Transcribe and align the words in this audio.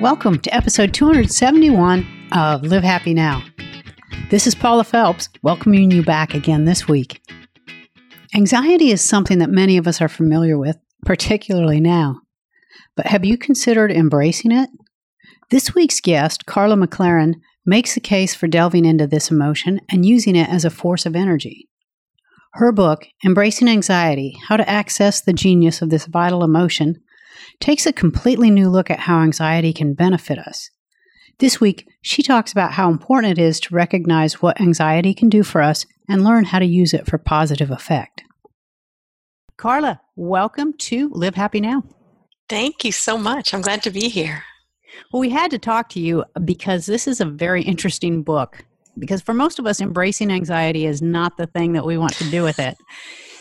Welcome 0.00 0.40
to 0.40 0.54
episode 0.54 0.92
271 0.92 2.06
of 2.30 2.62
Live 2.64 2.82
Happy 2.82 3.14
Now. 3.14 3.42
This 4.28 4.46
is 4.46 4.54
Paula 4.54 4.84
Felps, 4.84 5.30
welcoming 5.42 5.90
you 5.90 6.02
back 6.02 6.34
again 6.34 6.66
this 6.66 6.86
week. 6.86 7.22
Anxiety 8.34 8.90
is 8.90 9.00
something 9.00 9.38
that 9.38 9.48
many 9.48 9.78
of 9.78 9.88
us 9.88 10.02
are 10.02 10.08
familiar 10.08 10.58
with, 10.58 10.76
particularly 11.06 11.80
now. 11.80 12.20
But 12.94 13.06
have 13.06 13.24
you 13.24 13.38
considered 13.38 13.90
embracing 13.90 14.52
it? 14.52 14.68
This 15.50 15.74
week's 15.74 16.02
guest, 16.02 16.44
Karla 16.44 16.76
McLaren, 16.76 17.36
makes 17.64 17.94
the 17.94 18.00
case 18.00 18.34
for 18.34 18.48
delving 18.48 18.84
into 18.84 19.06
this 19.06 19.30
emotion 19.30 19.80
and 19.90 20.04
using 20.04 20.36
it 20.36 20.50
as 20.50 20.66
a 20.66 20.70
force 20.70 21.06
of 21.06 21.16
energy. 21.16 21.70
Her 22.52 22.70
book, 22.70 23.06
Embracing 23.24 23.68
Anxiety 23.68 24.36
How 24.46 24.58
to 24.58 24.68
Access 24.68 25.22
the 25.22 25.32
Genius 25.32 25.80
of 25.80 25.88
This 25.88 26.04
Vital 26.04 26.44
Emotion, 26.44 27.02
takes 27.60 27.86
a 27.86 27.92
completely 27.92 28.50
new 28.50 28.68
look 28.68 28.90
at 28.90 29.00
how 29.00 29.20
anxiety 29.20 29.72
can 29.72 29.94
benefit 29.94 30.38
us. 30.38 30.70
This 31.38 31.60
week, 31.60 31.86
she 32.00 32.22
talks 32.22 32.52
about 32.52 32.72
how 32.72 32.90
important 32.90 33.38
it 33.38 33.42
is 33.42 33.60
to 33.60 33.74
recognize 33.74 34.40
what 34.40 34.60
anxiety 34.60 35.12
can 35.12 35.28
do 35.28 35.42
for 35.42 35.60
us 35.60 35.84
and 36.08 36.24
learn 36.24 36.44
how 36.44 36.58
to 36.58 36.64
use 36.64 36.94
it 36.94 37.06
for 37.06 37.18
positive 37.18 37.70
effect. 37.70 38.22
Karla, 39.58 40.00
welcome 40.16 40.72
to 40.78 41.10
Live 41.10 41.34
Happy 41.34 41.60
Now. 41.60 41.82
Thank 42.48 42.84
you 42.84 42.92
so 42.92 43.18
much. 43.18 43.52
I'm 43.52 43.60
glad 43.60 43.82
to 43.82 43.90
be 43.90 44.08
here. 44.08 44.44
Well, 45.12 45.20
we 45.20 45.30
had 45.30 45.50
to 45.50 45.58
talk 45.58 45.88
to 45.90 46.00
you 46.00 46.24
because 46.44 46.86
this 46.86 47.06
is 47.06 47.20
a 47.20 47.26
very 47.26 47.62
interesting 47.62 48.22
book. 48.22 48.64
Because 48.98 49.20
for 49.20 49.34
most 49.34 49.58
of 49.58 49.66
us, 49.66 49.80
embracing 49.80 50.30
anxiety 50.30 50.86
is 50.86 51.02
not 51.02 51.36
the 51.36 51.46
thing 51.46 51.74
that 51.74 51.84
we 51.84 51.98
want 51.98 52.14
to 52.14 52.30
do 52.30 52.42
with 52.42 52.58
it. 52.58 52.76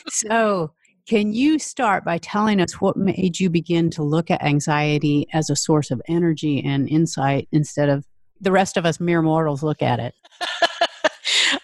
so, 0.09 0.73
can 1.07 1.33
you 1.33 1.59
start 1.59 2.03
by 2.03 2.17
telling 2.17 2.59
us 2.59 2.81
what 2.81 2.97
made 2.97 3.39
you 3.39 3.49
begin 3.49 3.89
to 3.91 4.03
look 4.03 4.31
at 4.31 4.41
anxiety 4.43 5.27
as 5.33 5.49
a 5.49 5.55
source 5.55 5.91
of 5.91 6.01
energy 6.07 6.63
and 6.63 6.89
insight 6.89 7.47
instead 7.51 7.89
of 7.89 8.05
the 8.41 8.51
rest 8.51 8.75
of 8.75 8.85
us 8.85 8.99
mere 8.99 9.21
mortals 9.21 9.61
look 9.61 9.81
at 9.81 9.99
it? 9.99 10.15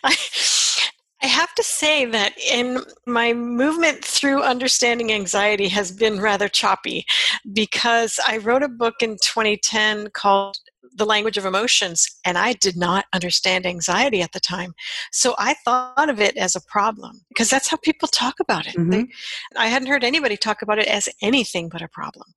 I, 0.03 0.15
I 1.23 1.27
have 1.27 1.53
to 1.55 1.63
say 1.63 2.05
that 2.05 2.33
in 2.37 2.83
my 3.07 3.33
movement 3.33 4.05
through 4.05 4.43
understanding 4.43 5.11
anxiety 5.11 5.67
has 5.69 5.91
been 5.91 6.19
rather 6.19 6.47
choppy 6.47 7.05
because 7.51 8.19
I 8.25 8.37
wrote 8.37 8.63
a 8.63 8.69
book 8.69 8.95
in 9.01 9.11
2010 9.11 10.09
called 10.13 10.57
the 10.95 11.05
language 11.05 11.37
of 11.37 11.45
emotions 11.45 12.07
and 12.25 12.37
i 12.37 12.53
did 12.53 12.75
not 12.75 13.05
understand 13.13 13.65
anxiety 13.65 14.21
at 14.21 14.31
the 14.31 14.39
time 14.39 14.73
so 15.11 15.35
i 15.37 15.53
thought 15.65 16.09
of 16.09 16.19
it 16.19 16.35
as 16.37 16.55
a 16.55 16.61
problem 16.61 17.21
because 17.29 17.49
that's 17.49 17.69
how 17.69 17.77
people 17.77 18.07
talk 18.07 18.35
about 18.39 18.67
it 18.67 18.75
mm-hmm. 18.75 18.89
they, 18.89 19.07
i 19.57 19.67
hadn't 19.67 19.87
heard 19.87 20.03
anybody 20.03 20.37
talk 20.37 20.61
about 20.61 20.79
it 20.79 20.87
as 20.87 21.07
anything 21.21 21.69
but 21.69 21.81
a 21.81 21.87
problem 21.87 22.27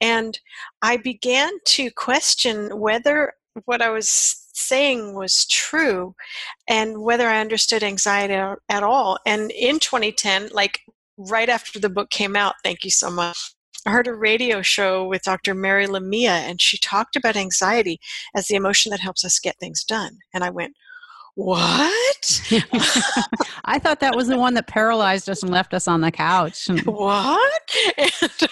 and 0.00 0.38
i 0.82 0.96
began 0.96 1.50
to 1.64 1.90
question 1.90 2.78
whether 2.78 3.32
what 3.64 3.82
i 3.82 3.90
was 3.90 4.42
saying 4.54 5.14
was 5.14 5.46
true 5.46 6.14
and 6.68 7.02
whether 7.02 7.28
I 7.28 7.40
understood 7.40 7.82
anxiety 7.82 8.34
at 8.68 8.82
all. 8.82 9.18
And 9.26 9.50
in 9.50 9.78
2010, 9.78 10.50
like 10.52 10.80
right 11.16 11.48
after 11.48 11.78
the 11.78 11.88
book 11.88 12.10
came 12.10 12.36
out, 12.36 12.54
thank 12.62 12.84
you 12.84 12.90
so 12.90 13.10
much. 13.10 13.54
I 13.84 13.90
heard 13.90 14.06
a 14.06 14.14
radio 14.14 14.62
show 14.62 15.04
with 15.04 15.22
Dr. 15.22 15.54
Mary 15.54 15.86
Lamia, 15.86 16.30
and 16.30 16.60
she 16.60 16.78
talked 16.78 17.16
about 17.16 17.36
anxiety 17.36 18.00
as 18.34 18.46
the 18.46 18.54
emotion 18.54 18.90
that 18.90 19.00
helps 19.00 19.24
us 19.24 19.40
get 19.40 19.58
things 19.58 19.82
done. 19.82 20.18
And 20.32 20.44
I 20.44 20.50
went, 20.50 20.76
what? 21.34 22.42
I 23.64 23.78
thought 23.78 24.00
that 24.00 24.14
was 24.14 24.28
the 24.28 24.38
one 24.38 24.54
that 24.54 24.66
paralyzed 24.66 25.30
us 25.30 25.42
and 25.42 25.50
left 25.50 25.72
us 25.74 25.88
on 25.88 26.00
the 26.02 26.10
couch. 26.10 26.68
what? 26.84 27.52
And, 27.98 28.48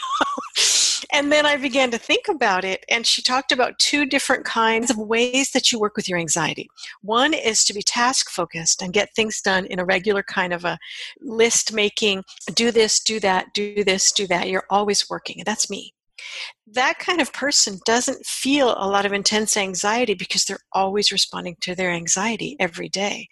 and 1.12 1.30
then 1.30 1.47
I 1.47 1.56
began 1.56 1.91
to 1.91 1.98
think 1.98 2.28
about 2.28 2.64
it, 2.64 2.84
and 2.89 3.06
she 3.06 3.22
talked 3.22 3.53
about 3.53 3.78
two 3.78 4.06
different 4.06 4.44
kinds 4.44 4.91
of 4.91 4.98
ways 4.98 5.50
that 5.53 5.70
you 5.70 5.78
work 5.78 5.97
with 5.97 6.08
your 6.08 6.19
anxiety. 6.19 6.69
One 7.03 7.34
is 7.34 7.64
to 7.64 7.75
be 7.75 7.83
task 7.83 8.30
focused 8.30 8.83
and 8.83 8.92
get 8.92 9.15
things 9.15 9.41
done 9.41 9.66
in 9.66 9.78
a 9.78 9.84
regular 9.84 10.22
kind 10.22 10.53
of 10.53 10.65
a 10.65 10.78
list 11.21 11.72
making 11.72 12.25
do 12.54 12.71
this, 12.71 13.00
do 13.00 13.21
that, 13.21 13.47
do 13.54 13.84
this, 13.84 14.12
do 14.12 14.26
that. 14.28 14.48
You're 14.48 14.66
always 14.71 15.09
working, 15.09 15.41
and 15.41 15.47
that's 15.47 15.71
me 15.71 15.94
that 16.66 16.98
kind 16.98 17.21
of 17.21 17.32
person 17.32 17.81
doesn't 17.87 18.27
feel 18.27 18.75
a 18.77 18.87
lot 18.87 19.06
of 19.06 19.12
intense 19.15 19.56
anxiety 19.56 20.12
because 20.12 20.44
they're 20.44 20.59
always 20.72 21.10
responding 21.10 21.56
to 21.62 21.75
their 21.75 21.91
anxiety 21.91 22.56
every 22.60 22.91
day 22.91 23.27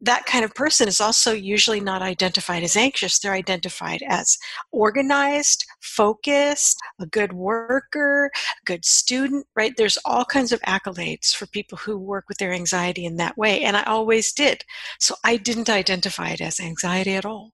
that 0.00 0.26
kind 0.26 0.44
of 0.44 0.54
person 0.54 0.88
is 0.88 1.00
also 1.00 1.32
usually 1.32 1.80
not 1.80 2.02
identified 2.02 2.62
as 2.62 2.76
anxious. 2.76 3.18
They're 3.18 3.32
identified 3.32 4.02
as 4.06 4.36
organized, 4.70 5.64
focused, 5.80 6.76
a 7.00 7.06
good 7.06 7.32
worker, 7.32 8.26
a 8.26 8.64
good 8.66 8.84
student, 8.84 9.46
right? 9.56 9.72
There's 9.76 9.98
all 10.04 10.24
kinds 10.24 10.52
of 10.52 10.60
accolades 10.62 11.34
for 11.34 11.46
people 11.46 11.78
who 11.78 11.98
work 11.98 12.26
with 12.28 12.38
their 12.38 12.52
anxiety 12.52 13.06
in 13.06 13.16
that 13.16 13.38
way. 13.38 13.62
And 13.62 13.76
I 13.76 13.84
always 13.84 14.32
did. 14.32 14.64
So 15.00 15.14
I 15.24 15.38
didn't 15.38 15.70
identify 15.70 16.30
it 16.30 16.42
as 16.42 16.60
anxiety 16.60 17.14
at 17.14 17.24
all. 17.24 17.52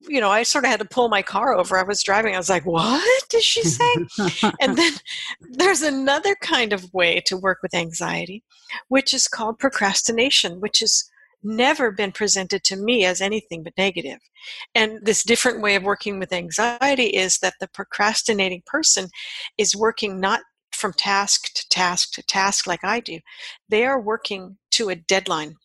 You 0.00 0.20
know, 0.20 0.30
I 0.30 0.42
sort 0.42 0.64
of 0.64 0.70
had 0.70 0.80
to 0.80 0.86
pull 0.86 1.08
my 1.08 1.22
car 1.22 1.54
over. 1.54 1.78
I 1.78 1.82
was 1.84 2.02
driving. 2.02 2.34
I 2.34 2.38
was 2.38 2.50
like, 2.50 2.66
what 2.66 3.24
did 3.30 3.42
she 3.42 3.62
say? 3.62 3.94
and 4.60 4.76
then 4.78 4.92
there's 5.52 5.82
another 5.82 6.34
kind 6.40 6.72
of 6.72 6.92
way 6.92 7.22
to 7.26 7.36
work 7.36 7.58
with 7.62 7.74
anxiety, 7.74 8.42
which 8.88 9.14
is 9.14 9.28
called 9.28 9.58
procrastination, 9.58 10.60
which 10.60 10.82
is 10.82 11.10
never 11.44 11.90
been 11.90 12.12
presented 12.12 12.64
to 12.64 12.76
me 12.76 13.04
as 13.04 13.20
anything 13.20 13.62
but 13.62 13.76
negative. 13.76 14.18
And 14.74 14.98
this 15.02 15.22
different 15.22 15.62
way 15.62 15.74
of 15.74 15.82
working 15.82 16.18
with 16.18 16.32
anxiety 16.32 17.06
is 17.06 17.38
that 17.38 17.54
the 17.60 17.68
procrastinating 17.68 18.62
person 18.66 19.08
is 19.58 19.76
working 19.76 20.20
not 20.20 20.40
from 20.72 20.92
task 20.92 21.52
to 21.54 21.68
task 21.68 22.12
to 22.14 22.22
task 22.22 22.66
like 22.66 22.84
I 22.84 23.00
do. 23.00 23.20
They 23.68 23.84
are 23.84 24.00
working 24.00 24.58
to 24.72 24.88
a 24.88 24.96
deadline. 24.96 25.56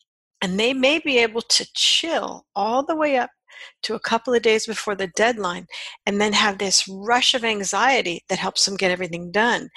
And 0.41 0.57
they 0.57 0.73
may 0.73 0.99
be 0.99 1.17
able 1.17 1.41
to 1.41 1.67
chill 1.73 2.45
all 2.55 2.85
the 2.85 2.95
way 2.95 3.17
up 3.17 3.29
to 3.83 3.95
a 3.95 3.99
couple 3.99 4.33
of 4.33 4.41
days 4.41 4.65
before 4.65 4.95
the 4.95 5.11
deadline 5.15 5.67
and 6.05 6.21
then 6.21 6.33
have 6.33 6.57
this 6.57 6.87
rush 6.87 7.33
of 7.33 7.43
anxiety 7.43 8.23
that 8.29 8.39
helps 8.39 8.65
them 8.65 8.77
get 8.77 8.91
everything 8.91 9.31
done. 9.31 9.69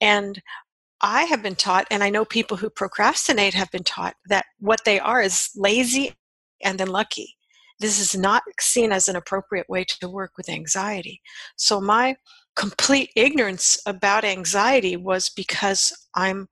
And 0.00 0.40
I 1.00 1.24
have 1.24 1.42
been 1.42 1.54
taught, 1.54 1.86
and 1.90 2.02
I 2.02 2.10
know 2.10 2.24
people 2.24 2.56
who 2.56 2.70
procrastinate 2.70 3.54
have 3.54 3.70
been 3.70 3.84
taught, 3.84 4.14
that 4.28 4.46
what 4.58 4.80
they 4.84 4.98
are 4.98 5.22
is 5.22 5.50
lazy 5.56 6.14
and 6.62 6.78
then 6.78 6.88
lucky. 6.88 7.36
This 7.80 8.00
is 8.00 8.18
not 8.18 8.42
seen 8.60 8.90
as 8.90 9.08
an 9.08 9.14
appropriate 9.14 9.68
way 9.68 9.84
to 9.84 10.08
work 10.08 10.32
with 10.36 10.48
anxiety. 10.48 11.20
So, 11.56 11.80
my 11.80 12.16
complete 12.56 13.10
ignorance 13.14 13.80
about 13.86 14.24
anxiety 14.24 14.96
was 14.96 15.30
because 15.30 15.92
I'm 16.16 16.48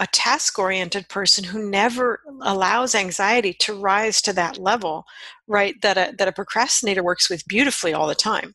a 0.00 0.06
task 0.08 0.58
oriented 0.58 1.08
person 1.08 1.44
who 1.44 1.70
never 1.70 2.20
allows 2.42 2.94
anxiety 2.94 3.52
to 3.52 3.74
rise 3.74 4.20
to 4.22 4.32
that 4.32 4.58
level, 4.58 5.04
right? 5.46 5.74
That 5.82 5.98
a, 5.98 6.14
that 6.16 6.28
a 6.28 6.32
procrastinator 6.32 7.04
works 7.04 7.28
with 7.28 7.46
beautifully 7.46 7.92
all 7.92 8.08
the 8.08 8.14
time. 8.14 8.54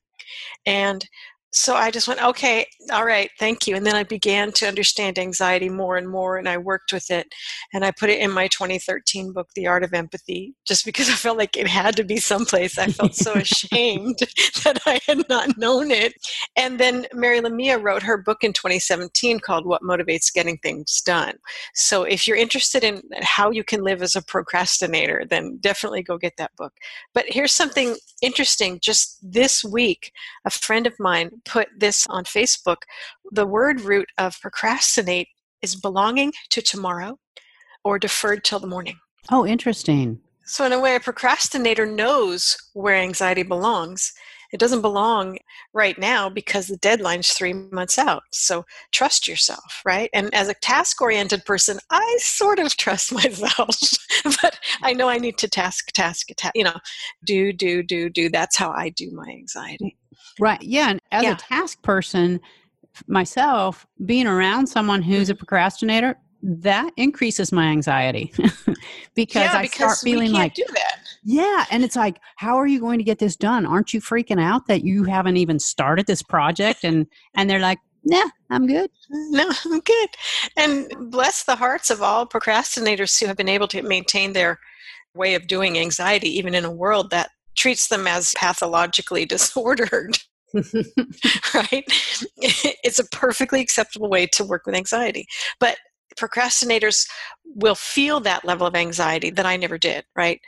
And 0.65 1.07
so 1.51 1.75
I 1.75 1.89
just 1.89 2.07
went, 2.07 2.23
okay, 2.23 2.67
all 2.91 3.05
right, 3.05 3.31
thank 3.39 3.65
you. 3.65 3.75
And 3.75 3.85
then 3.85 3.95
I 3.95 4.03
began 4.03 4.51
to 4.53 4.67
understand 4.67 5.17
anxiety 5.17 5.67
more 5.67 5.97
and 5.97 6.07
more, 6.07 6.37
and 6.37 6.47
I 6.47 6.57
worked 6.57 6.93
with 6.93 7.09
it. 7.09 7.27
And 7.73 7.83
I 7.83 7.91
put 7.91 8.09
it 8.09 8.19
in 8.19 8.29
my 8.29 8.47
2013 8.49 9.33
book, 9.33 9.49
The 9.55 9.65
Art 9.65 9.83
of 9.83 9.93
Empathy, 9.93 10.53
just 10.65 10.85
because 10.85 11.09
I 11.09 11.13
felt 11.13 11.39
like 11.39 11.57
it 11.57 11.67
had 11.67 11.95
to 11.95 12.03
be 12.03 12.17
someplace. 12.17 12.77
I 12.77 12.87
felt 12.87 13.15
so 13.15 13.33
ashamed 13.35 14.19
that 14.63 14.79
I 14.85 14.99
had 15.07 15.27
not 15.27 15.57
known 15.57 15.89
it. 15.89 16.13
And 16.55 16.79
then 16.79 17.07
Mary 17.13 17.41
Lamia 17.41 17.79
wrote 17.79 18.03
her 18.03 18.17
book 18.17 18.43
in 18.43 18.53
2017 18.53 19.39
called 19.39 19.65
What 19.65 19.81
Motivates 19.81 20.31
Getting 20.31 20.57
Things 20.57 21.01
Done. 21.01 21.35
So 21.73 22.03
if 22.03 22.27
you're 22.27 22.37
interested 22.37 22.83
in 22.83 23.01
how 23.21 23.49
you 23.49 23.63
can 23.63 23.83
live 23.83 24.03
as 24.03 24.15
a 24.15 24.21
procrastinator, 24.21 25.25
then 25.27 25.57
definitely 25.61 26.03
go 26.03 26.17
get 26.19 26.33
that 26.37 26.51
book. 26.57 26.73
But 27.13 27.25
here's 27.27 27.53
something 27.53 27.95
interesting. 28.21 28.79
Just 28.81 29.17
this 29.23 29.63
week, 29.63 30.11
a 30.45 30.51
friend 30.51 30.85
of 30.85 30.93
mine 30.99 31.38
put 31.45 31.67
this 31.77 32.05
on 32.07 32.23
Facebook. 32.23 32.77
The 33.31 33.45
word 33.45 33.81
root 33.81 34.09
of 34.17 34.39
procrastinate 34.41 35.27
is 35.61 35.75
belonging 35.75 36.33
to 36.49 36.61
tomorrow 36.61 37.17
or 37.83 37.99
deferred 37.99 38.43
till 38.43 38.59
the 38.59 38.67
morning. 38.67 38.97
Oh, 39.31 39.45
interesting. 39.45 40.19
So, 40.45 40.65
in 40.65 40.73
a 40.73 40.79
way, 40.79 40.95
a 40.95 40.99
procrastinator 40.99 41.85
knows 41.85 42.57
where 42.73 42.95
anxiety 42.95 43.43
belongs. 43.43 44.11
It 44.51 44.59
doesn't 44.59 44.81
belong 44.81 45.37
right 45.73 45.95
now 45.99 46.27
because 46.27 46.65
the 46.65 46.77
deadline's 46.77 47.33
three 47.33 47.53
months 47.53 47.99
out. 47.99 48.23
So, 48.31 48.65
trust 48.91 49.27
yourself, 49.27 49.81
right? 49.85 50.09
And 50.11 50.33
as 50.33 50.49
a 50.49 50.55
task 50.55 51.01
oriented 51.01 51.45
person, 51.45 51.77
I 51.91 52.17
sort 52.19 52.57
of 52.57 52.75
trust 52.77 53.13
myself, 53.13 53.77
but 54.41 54.59
I 54.81 54.93
know 54.93 55.07
I 55.07 55.19
need 55.19 55.37
to 55.37 55.47
task, 55.47 55.91
task, 55.91 56.29
task, 56.35 56.53
you 56.55 56.63
know, 56.63 56.79
do, 57.23 57.53
do, 57.53 57.83
do, 57.83 58.09
do. 58.09 58.29
That's 58.29 58.57
how 58.57 58.71
I 58.71 58.89
do 58.89 59.11
my 59.11 59.29
anxiety. 59.29 59.97
Right. 60.39 60.61
Yeah. 60.61 60.89
And 60.89 61.01
as 61.11 61.23
yeah. 61.23 61.33
a 61.33 61.35
task 61.35 61.81
person, 61.81 62.39
myself, 63.07 63.85
being 64.05 64.27
around 64.27 64.67
someone 64.67 65.01
who's 65.01 65.29
a 65.29 65.33
mm-hmm. 65.33 65.39
procrastinator, 65.39 66.15
that 66.41 66.91
increases 66.95 67.51
my 67.51 67.65
anxiety 67.67 68.31
because 69.13 69.43
yeah, 69.43 69.57
I 69.57 69.61
because 69.63 69.75
start 69.75 69.97
feeling 69.97 70.31
like 70.31 70.53
do 70.53 70.63
that. 70.73 70.95
Yeah, 71.21 71.65
and 71.69 71.83
it's 71.83 71.97
like, 71.97 72.21
how 72.37 72.55
are 72.55 72.65
you 72.65 72.79
going 72.79 72.97
to 72.97 73.03
get 73.03 73.19
this 73.19 73.35
done? 73.35 73.65
Aren't 73.65 73.93
you 73.93 73.99
freaking 73.99 74.41
out 74.41 74.67
that 74.67 74.85
you 74.85 75.03
haven't 75.03 75.35
even 75.35 75.59
started 75.59 76.07
this 76.07 76.23
project? 76.23 76.85
And 76.85 77.07
and 77.35 77.49
they're 77.49 77.59
like, 77.59 77.79
Nah, 78.03 78.29
I'm 78.49 78.67
good. 78.67 78.89
No, 79.09 79.49
I'm 79.65 79.79
good. 79.81 80.09
And 80.57 81.11
bless 81.11 81.43
the 81.43 81.55
hearts 81.55 81.89
of 81.89 82.01
all 82.01 82.25
procrastinators 82.25 83.19
who 83.19 83.27
have 83.27 83.37
been 83.37 83.49
able 83.49 83.67
to 83.69 83.81
maintain 83.81 84.33
their 84.33 84.59
way 85.13 85.35
of 85.35 85.47
doing 85.47 85.77
anxiety, 85.77 86.29
even 86.37 86.55
in 86.55 86.65
a 86.65 86.71
world 86.71 87.11
that 87.11 87.29
treats 87.55 87.87
them 87.87 88.07
as 88.07 88.33
pathologically 88.37 89.25
disordered. 89.25 90.17
right? 91.53 91.85
It's 92.83 92.99
a 92.99 93.05
perfectly 93.05 93.61
acceptable 93.61 94.09
way 94.09 94.25
to 94.27 94.43
work 94.43 94.65
with 94.65 94.75
anxiety. 94.75 95.27
But 95.59 95.77
procrastinators 96.17 97.07
will 97.43 97.75
feel 97.75 98.19
that 98.21 98.45
level 98.45 98.65
of 98.67 98.75
anxiety 98.75 99.29
that 99.31 99.45
I 99.45 99.57
never 99.57 99.77
did, 99.77 100.05
right? 100.15 100.39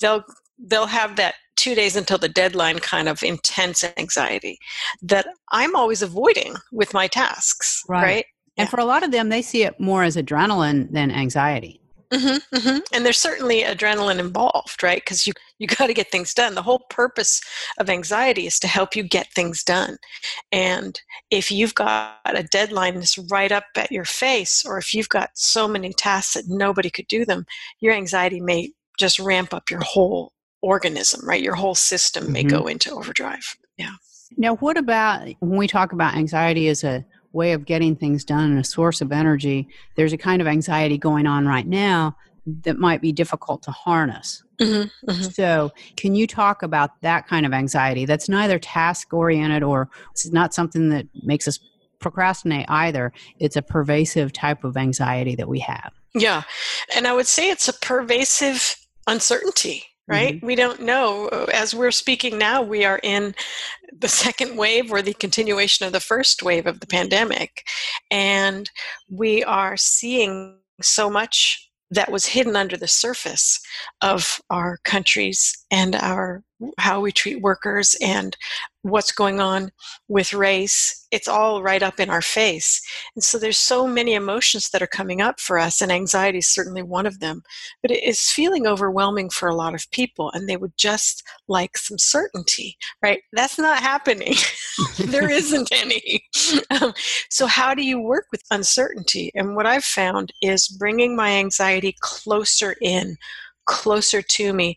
They'll 0.00 0.24
they'll 0.58 0.86
have 0.86 1.16
that 1.16 1.34
two 1.56 1.74
days 1.74 1.96
until 1.96 2.18
the 2.18 2.28
deadline 2.28 2.78
kind 2.78 3.08
of 3.08 3.22
intense 3.22 3.84
anxiety 3.96 4.58
that 5.02 5.26
I'm 5.52 5.74
always 5.74 6.02
avoiding 6.02 6.54
with 6.72 6.92
my 6.94 7.08
tasks, 7.08 7.82
right? 7.88 8.02
right? 8.02 8.24
And 8.58 8.66
yeah. 8.66 8.70
for 8.70 8.80
a 8.80 8.84
lot 8.84 9.02
of 9.02 9.10
them, 9.10 9.28
they 9.28 9.42
see 9.42 9.64
it 9.64 9.78
more 9.80 10.02
as 10.02 10.16
adrenaline 10.16 10.90
than 10.92 11.10
anxiety. 11.10 11.80
Mm-hmm, 12.12 12.56
mm-hmm. 12.56 12.78
And 12.92 13.04
there's 13.04 13.18
certainly 13.18 13.62
adrenaline 13.62 14.18
involved, 14.18 14.82
right? 14.82 15.02
Because 15.02 15.26
you 15.26 15.32
you 15.58 15.66
got 15.78 15.86
to 15.86 15.94
get 15.94 16.10
things 16.10 16.34
done. 16.34 16.54
The 16.54 16.62
whole 16.62 16.84
purpose 16.90 17.40
of 17.78 17.90
anxiety 17.90 18.46
is 18.46 18.58
to 18.60 18.68
help 18.68 18.94
you 18.94 19.02
get 19.02 19.32
things 19.32 19.62
done. 19.62 19.96
And 20.52 21.00
if 21.30 21.50
you've 21.50 21.74
got 21.74 22.18
a 22.26 22.42
deadline 22.42 22.94
that's 22.94 23.18
right 23.18 23.50
up 23.50 23.64
at 23.74 23.92
your 23.92 24.04
face, 24.04 24.64
or 24.66 24.78
if 24.78 24.94
you've 24.94 25.08
got 25.08 25.30
so 25.34 25.66
many 25.66 25.92
tasks 25.92 26.34
that 26.34 26.48
nobody 26.48 26.90
could 26.90 27.08
do 27.08 27.24
them, 27.24 27.46
your 27.80 27.94
anxiety 27.94 28.40
may 28.40 28.72
just 28.98 29.18
ramp 29.18 29.52
up 29.52 29.70
your 29.70 29.80
whole 29.80 30.32
organism, 30.62 31.26
right? 31.26 31.42
Your 31.42 31.54
whole 31.54 31.74
system 31.74 32.24
mm-hmm. 32.24 32.32
may 32.32 32.42
go 32.44 32.66
into 32.66 32.92
overdrive. 32.92 33.56
Yeah. 33.76 33.92
Now, 34.36 34.56
what 34.56 34.76
about 34.76 35.28
when 35.40 35.58
we 35.58 35.66
talk 35.66 35.92
about 35.92 36.16
anxiety 36.16 36.68
as 36.68 36.82
a 36.82 37.04
way 37.36 37.52
of 37.52 37.64
getting 37.64 37.94
things 37.94 38.24
done 38.24 38.50
and 38.50 38.58
a 38.58 38.64
source 38.64 39.00
of 39.00 39.12
energy, 39.12 39.68
there's 39.94 40.12
a 40.12 40.18
kind 40.18 40.40
of 40.40 40.48
anxiety 40.48 40.98
going 40.98 41.26
on 41.26 41.46
right 41.46 41.66
now 41.66 42.16
that 42.64 42.78
might 42.78 43.00
be 43.00 43.12
difficult 43.12 43.62
to 43.62 43.70
harness. 43.70 44.42
Mm-hmm, 44.60 45.10
mm-hmm. 45.10 45.22
So, 45.30 45.70
can 45.96 46.14
you 46.14 46.26
talk 46.26 46.62
about 46.62 47.00
that 47.02 47.28
kind 47.28 47.44
of 47.44 47.52
anxiety 47.52 48.06
that's 48.06 48.28
neither 48.28 48.58
task 48.58 49.12
oriented 49.12 49.62
or 49.62 49.88
it's 50.12 50.32
not 50.32 50.54
something 50.54 50.88
that 50.88 51.06
makes 51.22 51.46
us 51.46 51.58
procrastinate 52.00 52.66
either? 52.68 53.12
It's 53.38 53.56
a 53.56 53.62
pervasive 53.62 54.32
type 54.32 54.64
of 54.64 54.76
anxiety 54.76 55.34
that 55.36 55.48
we 55.48 55.60
have. 55.60 55.92
Yeah. 56.14 56.42
And 56.96 57.06
I 57.06 57.12
would 57.12 57.26
say 57.26 57.50
it's 57.50 57.68
a 57.68 57.74
pervasive 57.74 58.76
uncertainty 59.06 59.84
right? 60.08 60.36
Mm-hmm. 60.36 60.46
We 60.46 60.54
don't 60.54 60.80
know. 60.82 61.28
As 61.52 61.74
we're 61.74 61.90
speaking 61.90 62.38
now, 62.38 62.62
we 62.62 62.84
are 62.84 63.00
in 63.02 63.34
the 63.98 64.08
second 64.08 64.56
wave 64.56 64.92
or 64.92 65.02
the 65.02 65.14
continuation 65.14 65.86
of 65.86 65.92
the 65.92 66.00
first 66.00 66.42
wave 66.42 66.66
of 66.66 66.80
the 66.80 66.86
pandemic. 66.86 67.62
And 68.10 68.70
we 69.10 69.42
are 69.44 69.76
seeing 69.76 70.58
so 70.80 71.10
much 71.10 71.70
that 71.90 72.10
was 72.10 72.26
hidden 72.26 72.56
under 72.56 72.76
the 72.76 72.88
surface 72.88 73.60
of 74.02 74.40
our 74.50 74.78
countries 74.84 75.56
and 75.70 75.94
our 75.94 76.42
how 76.78 77.00
we 77.00 77.12
treat 77.12 77.40
workers 77.42 77.94
and 78.00 78.36
what's 78.90 79.12
going 79.12 79.40
on 79.40 79.70
with 80.08 80.32
race 80.32 81.06
it's 81.10 81.28
all 81.28 81.62
right 81.62 81.82
up 81.82 82.00
in 82.00 82.10
our 82.10 82.22
face. 82.22 82.82
And 83.14 83.22
so 83.22 83.38
there's 83.38 83.58
so 83.58 83.86
many 83.86 84.14
emotions 84.14 84.70
that 84.70 84.82
are 84.82 84.86
coming 84.86 85.20
up 85.20 85.40
for 85.40 85.58
us 85.58 85.80
and 85.80 85.92
anxiety 85.92 86.38
is 86.38 86.48
certainly 86.48 86.82
one 86.82 87.06
of 87.06 87.20
them 87.20 87.42
but 87.82 87.90
it 87.90 88.02
is 88.02 88.30
feeling 88.30 88.66
overwhelming 88.66 89.30
for 89.30 89.48
a 89.48 89.54
lot 89.54 89.74
of 89.74 89.90
people 89.92 90.30
and 90.32 90.48
they 90.48 90.56
would 90.56 90.76
just 90.76 91.22
like 91.48 91.76
some 91.76 91.98
certainty 91.98 92.76
right? 93.02 93.22
That's 93.32 93.58
not 93.58 93.80
happening. 93.80 94.34
There 94.98 95.30
isn't 95.30 95.70
any. 95.72 96.24
Um, 96.70 96.92
so 97.30 97.46
how 97.46 97.74
do 97.74 97.82
you 97.82 98.00
work 98.00 98.26
with 98.30 98.42
uncertainty? 98.50 99.30
And 99.34 99.56
what 99.56 99.66
i've 99.66 99.84
found 99.84 100.32
is 100.42 100.68
bringing 100.68 101.16
my 101.16 101.30
anxiety 101.30 101.96
closer 102.00 102.74
in 102.82 103.16
closer 103.66 104.20
to 104.22 104.52
me 104.52 104.76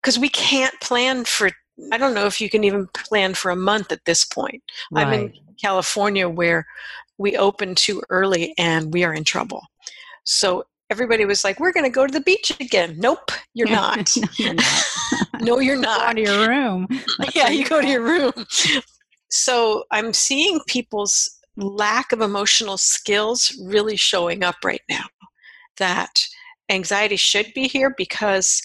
because 0.00 0.18
we 0.18 0.28
can't 0.28 0.78
plan 0.80 1.24
for 1.24 1.50
I 1.90 1.98
don't 1.98 2.14
know 2.14 2.26
if 2.26 2.40
you 2.40 2.48
can 2.48 2.64
even 2.64 2.86
plan 2.88 3.34
for 3.34 3.50
a 3.50 3.56
month 3.56 3.92
at 3.92 4.04
this 4.04 4.24
point. 4.24 4.62
Right. 4.90 5.06
I'm 5.06 5.12
in 5.12 5.32
California 5.60 6.28
where 6.28 6.66
we 7.18 7.36
open 7.36 7.74
too 7.74 8.02
early 8.10 8.54
and 8.58 8.92
we 8.92 9.04
are 9.04 9.14
in 9.14 9.24
trouble. 9.24 9.62
So 10.24 10.64
everybody 10.90 11.24
was 11.24 11.44
like, 11.44 11.58
"We're 11.58 11.72
going 11.72 11.84
to 11.84 11.90
go 11.90 12.06
to 12.06 12.12
the 12.12 12.20
beach 12.20 12.52
again." 12.60 12.96
Nope, 12.98 13.32
you're 13.54 13.68
not. 13.82 14.14
no, 14.16 14.28
you're 14.38 14.54
not. 14.54 15.40
no, 15.40 15.58
you're 15.58 15.76
not. 15.76 16.08
Go 16.08 16.14
to 16.14 16.20
your 16.20 16.48
room. 16.48 16.88
yeah, 17.34 17.48
you 17.48 17.66
go 17.66 17.80
to 17.80 17.88
your 17.88 18.02
room. 18.02 18.32
So 19.30 19.84
I'm 19.90 20.12
seeing 20.12 20.60
people's 20.66 21.38
lack 21.56 22.12
of 22.12 22.20
emotional 22.20 22.78
skills 22.78 23.58
really 23.64 23.96
showing 23.96 24.42
up 24.42 24.56
right 24.64 24.82
now. 24.88 25.04
That 25.78 26.24
anxiety 26.68 27.16
should 27.16 27.52
be 27.54 27.68
here 27.68 27.94
because 27.96 28.62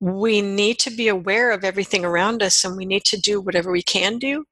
we 0.00 0.42
need 0.42 0.78
to 0.78 0.90
be 0.90 1.08
aware 1.08 1.50
of 1.50 1.64
everything 1.64 2.04
around 2.04 2.42
us 2.42 2.64
and 2.64 2.76
we 2.76 2.84
need 2.84 3.04
to 3.04 3.18
do 3.18 3.40
whatever 3.40 3.70
we 3.70 3.82
can 3.82 4.18
do 4.18 4.44